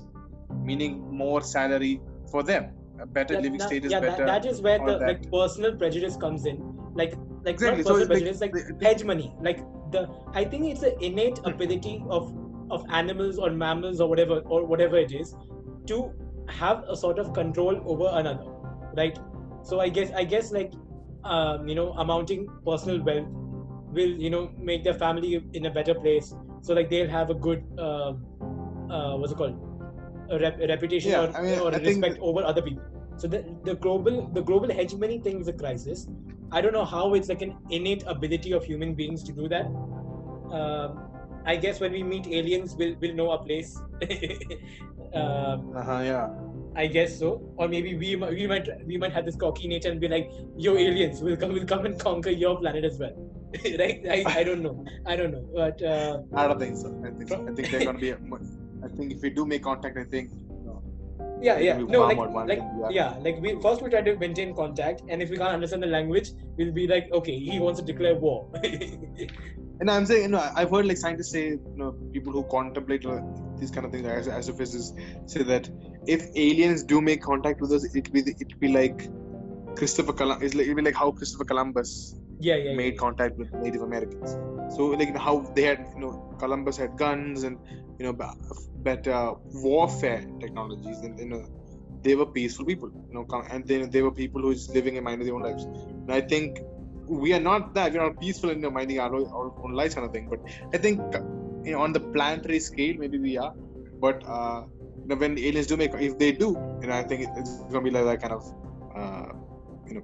meaning 0.69 0.93
more 1.23 1.41
salary 1.41 2.01
for 2.32 2.43
them. 2.43 2.71
A 3.01 3.06
better 3.06 3.34
That- 3.36 3.43
living 3.43 3.58
that- 3.60 3.67
state 3.67 3.86
is 3.86 3.91
yeah, 3.91 3.99
that- 3.99 4.17
that 4.32 4.45
is 4.45 4.62
where 4.62 4.80
the 4.80 4.97
like 4.99 5.30
personal 5.32 5.75
prejudice 5.75 6.17
comes 6.17 6.45
in. 6.45 6.58
Like 6.93 7.13
like 7.45 7.56
Exactly, 7.56 7.84
not 7.84 7.88
so 7.88 7.93
personal 7.93 8.27
it's 8.32 8.41
like- 8.41 8.51
prejudice 8.51 8.69
like 8.69 8.80
the- 8.80 8.88
hegemony 8.88 9.27
like 9.45 9.62
the 9.93 10.01
i 10.41 10.43
think 10.49 10.65
it's 10.71 10.84
an 10.89 10.93
innate 11.08 11.39
ability 11.51 11.93
of 12.17 12.27
of 12.75 12.84
animals 12.99 13.39
or 13.45 13.49
mammals 13.62 13.99
or 13.99 14.08
whatever 14.12 14.36
or 14.58 14.60
whatever 14.73 14.97
it 15.06 15.12
is 15.21 15.32
to 15.91 15.97
have 16.60 16.84
a 16.88 16.95
sort 16.95 17.17
of 17.23 17.34
control 17.34 17.80
over 17.93 18.10
another 18.19 18.45
right? 18.99 19.17
So 19.71 19.80
i 19.86 19.89
guess 19.89 20.12
i 20.21 20.23
guess 20.36 20.51
like 20.58 20.71
um, 21.23 21.67
you 21.67 21.75
know 21.80 21.88
amounting 22.04 22.45
personal 22.69 23.01
wealth 23.10 23.27
will 23.91 24.13
you 24.25 24.30
know 24.30 24.51
make 24.58 24.84
their 24.84 24.93
family 24.93 25.43
in 25.54 25.65
a 25.65 25.71
better 25.71 25.93
place. 25.93 26.34
So 26.62 26.73
like 26.73 26.89
they'll 26.89 27.10
have 27.10 27.30
a 27.30 27.34
good 27.34 27.63
um, 27.80 28.25
uh, 28.89 29.17
what's 29.17 29.32
it 29.32 29.38
called? 29.38 29.60
A, 30.30 30.39
rep- 30.39 30.60
reputation 30.60 31.12
Yeah, 31.12 31.27
or, 31.27 31.38
I 31.38 31.41
mean, 31.41 31.60
or 31.60 31.71
respect 31.71 32.17
over 32.21 32.43
other 32.43 32.62
people. 32.62 32.84
So 33.17 33.27
the, 33.27 33.43
the 33.63 33.75
global 33.75 34.27
the 34.34 34.41
global 34.41 34.71
hegemony 34.71 35.19
thing 35.19 35.41
is 35.41 35.47
a 35.47 35.54
crisis. 35.54 36.08
I 36.51 36.62
don't 36.62 36.73
know 36.73 36.86
how 36.86 37.13
it's 37.13 37.30
like 37.30 37.41
an 37.41 37.58
innate 37.69 38.04
ability 38.08 38.51
of 38.51 38.63
human 38.65 38.93
beings 38.93 39.23
to 39.23 39.32
do 39.32 39.47
that. 39.49 39.65
Um, 40.51 41.08
i 41.45 41.56
guess 41.56 41.80
when 41.80 41.91
we 41.91 42.04
meet 42.04 42.27
aliens 42.27 42.75
we'll, 42.77 42.95
we'll 43.01 43.15
know 43.15 43.32
our 43.32 43.43
place. 43.43 43.77
Um, 45.13 45.75
uh-huh, 45.75 46.01
yeah 46.06 46.30
I 46.75 46.88
guess 46.88 47.19
so. 47.19 47.41
Or 47.57 47.67
maybe 47.67 47.95
we 47.95 48.15
we 48.15 48.47
might 48.47 48.67
we 48.86 48.97
might 48.97 49.12
have 49.13 49.25
this 49.25 49.36
cocky 49.36 49.67
nature 49.67 49.91
and 49.91 49.99
be 49.99 50.07
like, 50.07 50.29
"Yo, 50.57 50.75
aliens, 50.77 51.21
will 51.21 51.38
come 51.38 51.53
will 51.53 51.65
come 51.65 51.86
and 51.86 51.99
conquer 51.99 52.29
your 52.29 52.57
planet 52.60 52.86
as 52.86 52.97
well." 52.99 53.15
right? 53.79 54.01
I, 54.10 54.23
I 54.27 54.43
don't 54.43 54.62
know. 54.62 54.86
I 55.05 55.15
don't 55.15 55.31
know. 55.31 55.45
But 55.53 55.81
uh, 55.81 56.19
i 56.34 56.47
don't 56.47 56.60
think 56.60 56.77
so 56.77 56.89
i 57.05 57.10
think 57.10 57.29
so. 57.29 57.45
i 57.47 57.53
think 57.53 57.69
they're 57.71 57.91
to 57.91 57.99
be 57.99 58.12
a- 58.12 58.19
i 58.86 58.88
think 58.95 59.12
if 59.12 59.21
we 59.21 59.29
do 59.29 59.45
make 59.45 59.63
contact 59.63 59.97
i 59.97 60.05
think 60.15 60.31
yeah, 61.43 61.57
yeah. 61.57 61.77
No, 61.77 62.01
like 62.05 62.17
like 62.17 62.60
be- 62.60 62.93
yeah, 62.93 63.15
like 63.19 63.38
we 63.41 63.60
first 63.62 63.81
we 63.81 63.89
try 63.89 64.01
to 64.03 64.15
maintain 64.17 64.53
contact, 64.55 65.01
and 65.10 65.23
if 65.23 65.31
we 65.31 65.38
can't 65.38 65.55
understand 65.55 65.81
the 65.81 65.88
language, 65.88 66.29
we'll 66.55 66.71
be 66.71 66.86
like, 66.88 67.10
okay, 67.12 67.36
he 67.36 67.60
wants 67.60 67.79
to 67.79 67.86
declare 67.86 68.13
war. 68.13 68.47
and 69.81 69.89
i'm 69.89 70.05
saying 70.05 70.21
you 70.21 70.27
know 70.27 70.51
i've 70.55 70.69
heard 70.69 70.86
like 70.86 70.97
scientists 70.97 71.31
say 71.31 71.45
you 71.49 71.77
know 71.81 71.91
people 72.13 72.31
who 72.31 72.43
contemplate 72.55 73.05
uh, 73.05 73.19
these 73.57 73.71
kind 73.71 73.86
of 73.86 73.91
things 73.91 74.05
as 74.07 74.27
astrophysicists 74.27 74.91
say 75.25 75.41
that 75.41 75.69
if 76.07 76.27
aliens 76.35 76.83
do 76.83 77.01
make 77.01 77.21
contact 77.21 77.61
with 77.61 77.71
us 77.71 77.83
it'll 77.95 78.13
be 78.13 78.21
it'll 78.21 78.59
be 78.59 78.69
like 78.69 79.09
christopher 79.75 80.13
columbus 80.13 80.55
it'll 80.55 80.75
be 80.75 80.81
like 80.81 80.95
how 80.95 81.11
christopher 81.11 81.45
columbus 81.45 82.15
yeah, 82.41 82.55
yeah, 82.55 82.73
made 82.73 82.93
yeah. 82.93 82.99
contact 82.99 83.37
with 83.37 83.53
Native 83.53 83.81
Americans. 83.83 84.31
So 84.75 84.87
like 84.87 85.15
how 85.17 85.39
they 85.55 85.63
had 85.63 85.85
you 85.95 86.01
know 86.01 86.35
Columbus 86.39 86.77
had 86.77 86.97
guns 86.97 87.43
and 87.43 87.57
you 87.99 88.05
know 88.05 88.13
better 88.77 89.33
warfare 89.53 90.25
technologies 90.39 90.99
and 90.99 91.19
you 91.19 91.29
know 91.29 91.45
they 92.01 92.15
were 92.15 92.25
peaceful 92.25 92.65
people, 92.65 92.89
you 93.09 93.13
know, 93.13 93.43
and 93.51 93.67
they, 93.67 93.85
they 93.85 94.01
were 94.01 94.11
people 94.11 94.41
who's 94.41 94.67
living 94.69 94.97
and 94.97 95.05
minding 95.05 95.27
their 95.27 95.35
own 95.35 95.43
lives. 95.43 95.65
And 95.65 96.11
I 96.11 96.21
think 96.21 96.59
we 97.07 97.31
are 97.35 97.39
not 97.39 97.75
that 97.75 97.93
we're 97.93 98.01
not 98.01 98.19
peaceful 98.19 98.49
in 98.49 98.57
you 98.57 98.63
know, 98.63 98.71
minding 98.71 98.99
our, 98.99 99.13
our 99.13 99.53
own 99.63 99.73
lives 99.73 99.93
kind 99.93 100.07
of 100.07 100.11
thing. 100.11 100.27
But 100.27 100.39
I 100.73 100.79
think 100.79 100.99
you 101.63 101.73
know, 101.73 101.81
on 101.81 101.93
the 101.93 101.99
planetary 101.99 102.59
scale, 102.59 102.95
maybe 102.97 103.19
we 103.19 103.37
are. 103.37 103.53
But 103.99 104.23
uh, 104.25 104.63
know, 105.12 105.19
when 105.19 105.38
aliens 105.38 105.67
do 105.67 105.78
make, 105.78 105.93
if 105.93 106.17
they 106.17 106.32
do, 106.32 106.58
you 106.82 106.88
know, 106.88 106.93
I 106.93 107.04
think 107.04 107.28
it's 107.38 107.58
gonna 107.65 107.82
be 107.82 107.91
like 107.91 108.06
that 108.06 108.21
kind 108.21 108.34
of 108.34 108.43
uh, 108.95 109.34
you 109.88 109.95
know 109.95 110.04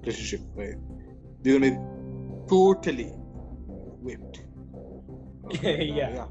relationship 0.00 0.40
where 0.54 0.76
they're 1.42 1.58
gonna 1.58 1.72
be 1.72 1.78
totally 2.48 3.10
whipped. 4.02 4.42
yeah. 5.62 6.10
yeah. 6.10 6.26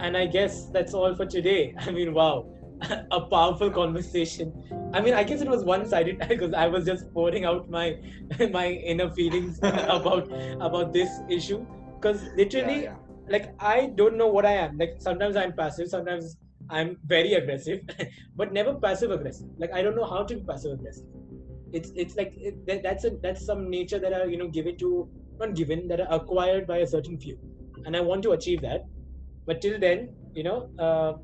And 0.00 0.16
I 0.16 0.26
guess 0.26 0.66
that's 0.66 0.94
all 0.94 1.14
for 1.14 1.26
today. 1.26 1.74
I 1.78 1.90
mean, 1.90 2.14
wow, 2.14 2.46
a 3.10 3.20
powerful 3.20 3.70
conversation. 3.70 4.52
I 4.92 5.00
mean, 5.00 5.14
I 5.14 5.24
guess 5.24 5.40
it 5.40 5.48
was 5.48 5.64
one-sided 5.64 6.18
because 6.28 6.54
I 6.54 6.66
was 6.66 6.84
just 6.84 7.12
pouring 7.12 7.44
out 7.44 7.68
my 7.70 7.96
my 8.50 8.68
inner 8.70 9.10
feelings 9.10 9.58
about 9.62 10.30
about 10.60 10.92
this 10.92 11.10
issue. 11.28 11.64
Because 11.94 12.22
literally, 12.36 12.82
Yeah, 12.84 12.96
like 13.28 13.54
I 13.58 13.86
don't 13.94 14.16
know 14.16 14.28
what 14.28 14.44
I 14.44 14.52
am. 14.52 14.76
Like 14.78 14.96
sometimes 14.98 15.36
I'm 15.36 15.52
passive, 15.52 15.88
sometimes 15.88 16.36
I'm 16.70 16.98
very 17.04 17.34
aggressive, 17.34 17.80
but 18.36 18.52
never 18.52 18.74
passive 18.74 19.10
aggressive. 19.10 19.48
Like 19.58 19.72
I 19.72 19.82
don't 19.82 19.96
know 19.96 20.04
how 20.04 20.24
to 20.24 20.34
be 20.34 20.42
passive 20.42 20.72
aggressive. 20.72 21.06
It's 21.72 21.90
it's 21.94 22.16
like 22.16 22.32
it, 22.36 22.82
that's 22.82 23.04
a 23.04 23.10
that's 23.22 23.44
some 23.44 23.68
nature 23.70 23.98
that 23.98 24.12
are 24.12 24.26
you 24.26 24.36
know 24.36 24.48
given 24.48 24.76
to 24.78 25.08
not 25.38 25.54
given 25.54 25.88
that 25.88 26.00
are 26.00 26.08
acquired 26.10 26.66
by 26.66 26.78
a 26.78 26.86
certain 26.86 27.18
few, 27.18 27.38
and 27.84 27.96
I 27.96 28.00
want 28.00 28.22
to 28.24 28.32
achieve 28.32 28.62
that. 28.62 28.86
But 29.46 29.60
till 29.60 29.78
then, 29.78 30.10
you 30.34 30.42
know, 30.42 30.70
uh, 30.78 31.14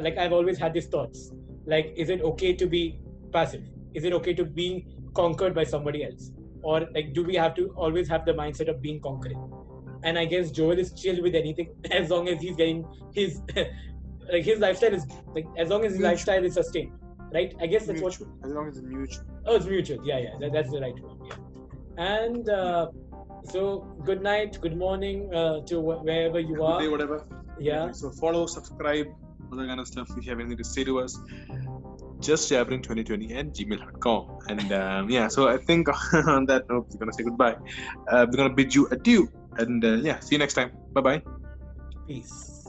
like 0.00 0.18
I've 0.18 0.32
always 0.32 0.58
had 0.58 0.74
these 0.74 0.86
thoughts. 0.86 1.32
Like, 1.66 1.92
is 1.96 2.08
it 2.08 2.22
okay 2.22 2.54
to 2.54 2.66
be 2.66 3.00
passive? 3.32 3.64
Is 3.94 4.04
it 4.04 4.12
okay 4.14 4.34
to 4.34 4.44
be 4.44 4.86
conquered 5.14 5.54
by 5.54 5.64
somebody 5.64 6.04
else? 6.04 6.30
Or 6.62 6.86
like, 6.94 7.12
do 7.14 7.24
we 7.24 7.34
have 7.34 7.54
to 7.56 7.68
always 7.76 8.08
have 8.08 8.24
the 8.24 8.32
mindset 8.32 8.68
of 8.68 8.80
being 8.80 9.00
conquering? 9.00 9.38
and 10.02 10.18
I 10.18 10.24
guess 10.24 10.50
Joel 10.50 10.78
is 10.78 10.92
chill 10.92 11.22
with 11.22 11.34
anything 11.34 11.70
as 11.90 12.10
long 12.10 12.28
as 12.28 12.40
he's 12.40 12.56
getting 12.56 12.84
his 13.12 13.40
like 14.32 14.44
his 14.44 14.58
lifestyle 14.58 14.94
is 14.94 15.06
like 15.34 15.46
as 15.56 15.68
long 15.68 15.84
as 15.84 15.92
his 15.92 16.00
lifestyle 16.00 16.44
is 16.44 16.54
sustained, 16.54 16.92
right? 17.32 17.54
I 17.60 17.66
guess 17.66 17.86
that's 17.86 18.00
what. 18.00 18.18
mutual. 18.18 18.38
As 18.44 18.50
long 18.52 18.68
as 18.68 18.76
it's 18.78 18.86
mutual. 18.86 19.24
Oh, 19.46 19.56
it's 19.56 19.66
mutual. 19.66 20.04
Yeah, 20.04 20.18
yeah, 20.18 20.30
that, 20.40 20.52
that's 20.52 20.70
the 20.70 20.80
right 20.80 20.94
one. 21.02 21.18
Yeah, 21.26 22.04
and 22.16 22.48
uh, 22.48 22.88
so 23.44 23.86
good 24.04 24.22
night, 24.22 24.58
good 24.60 24.76
morning 24.76 25.32
uh, 25.34 25.60
to 25.66 25.80
wh- 25.80 26.04
wherever 26.04 26.38
you 26.40 26.56
Good 26.56 26.78
day, 26.80 26.86
are. 26.86 26.90
whatever. 26.90 27.26
Yeah, 27.60 27.90
So 27.92 28.10
follow, 28.10 28.46
subscribe, 28.46 29.06
all 29.50 29.58
that 29.58 29.66
kind 29.66 29.80
of 29.80 29.86
stuff. 29.88 30.08
If 30.16 30.24
you 30.24 30.30
have 30.30 30.38
anything 30.38 30.58
to 30.58 30.64
say 30.64 30.84
to 30.84 31.00
us, 31.00 31.18
just 32.20 32.50
jabbering2020 32.50 33.36
at 33.36 33.46
gmail.com. 33.54 34.38
And 34.48 34.72
um, 34.72 35.10
yeah, 35.10 35.26
so 35.28 35.48
I 35.48 35.56
think 35.56 35.88
on 36.36 36.46
that 36.46 36.64
note, 36.70 36.86
we're 36.92 36.98
gonna 37.00 37.12
say 37.12 37.24
goodbye. 37.24 37.56
Uh, 38.08 38.26
we're 38.30 38.36
gonna 38.36 38.54
bid 38.54 38.74
you 38.74 38.86
adieu, 38.90 39.28
and 39.56 39.84
uh, 39.84 39.94
yeah, 39.94 40.20
see 40.20 40.34
you 40.36 40.38
next 40.38 40.54
time. 40.54 40.70
Bye 40.92 41.00
bye. 41.00 41.22
peace. 42.06 42.64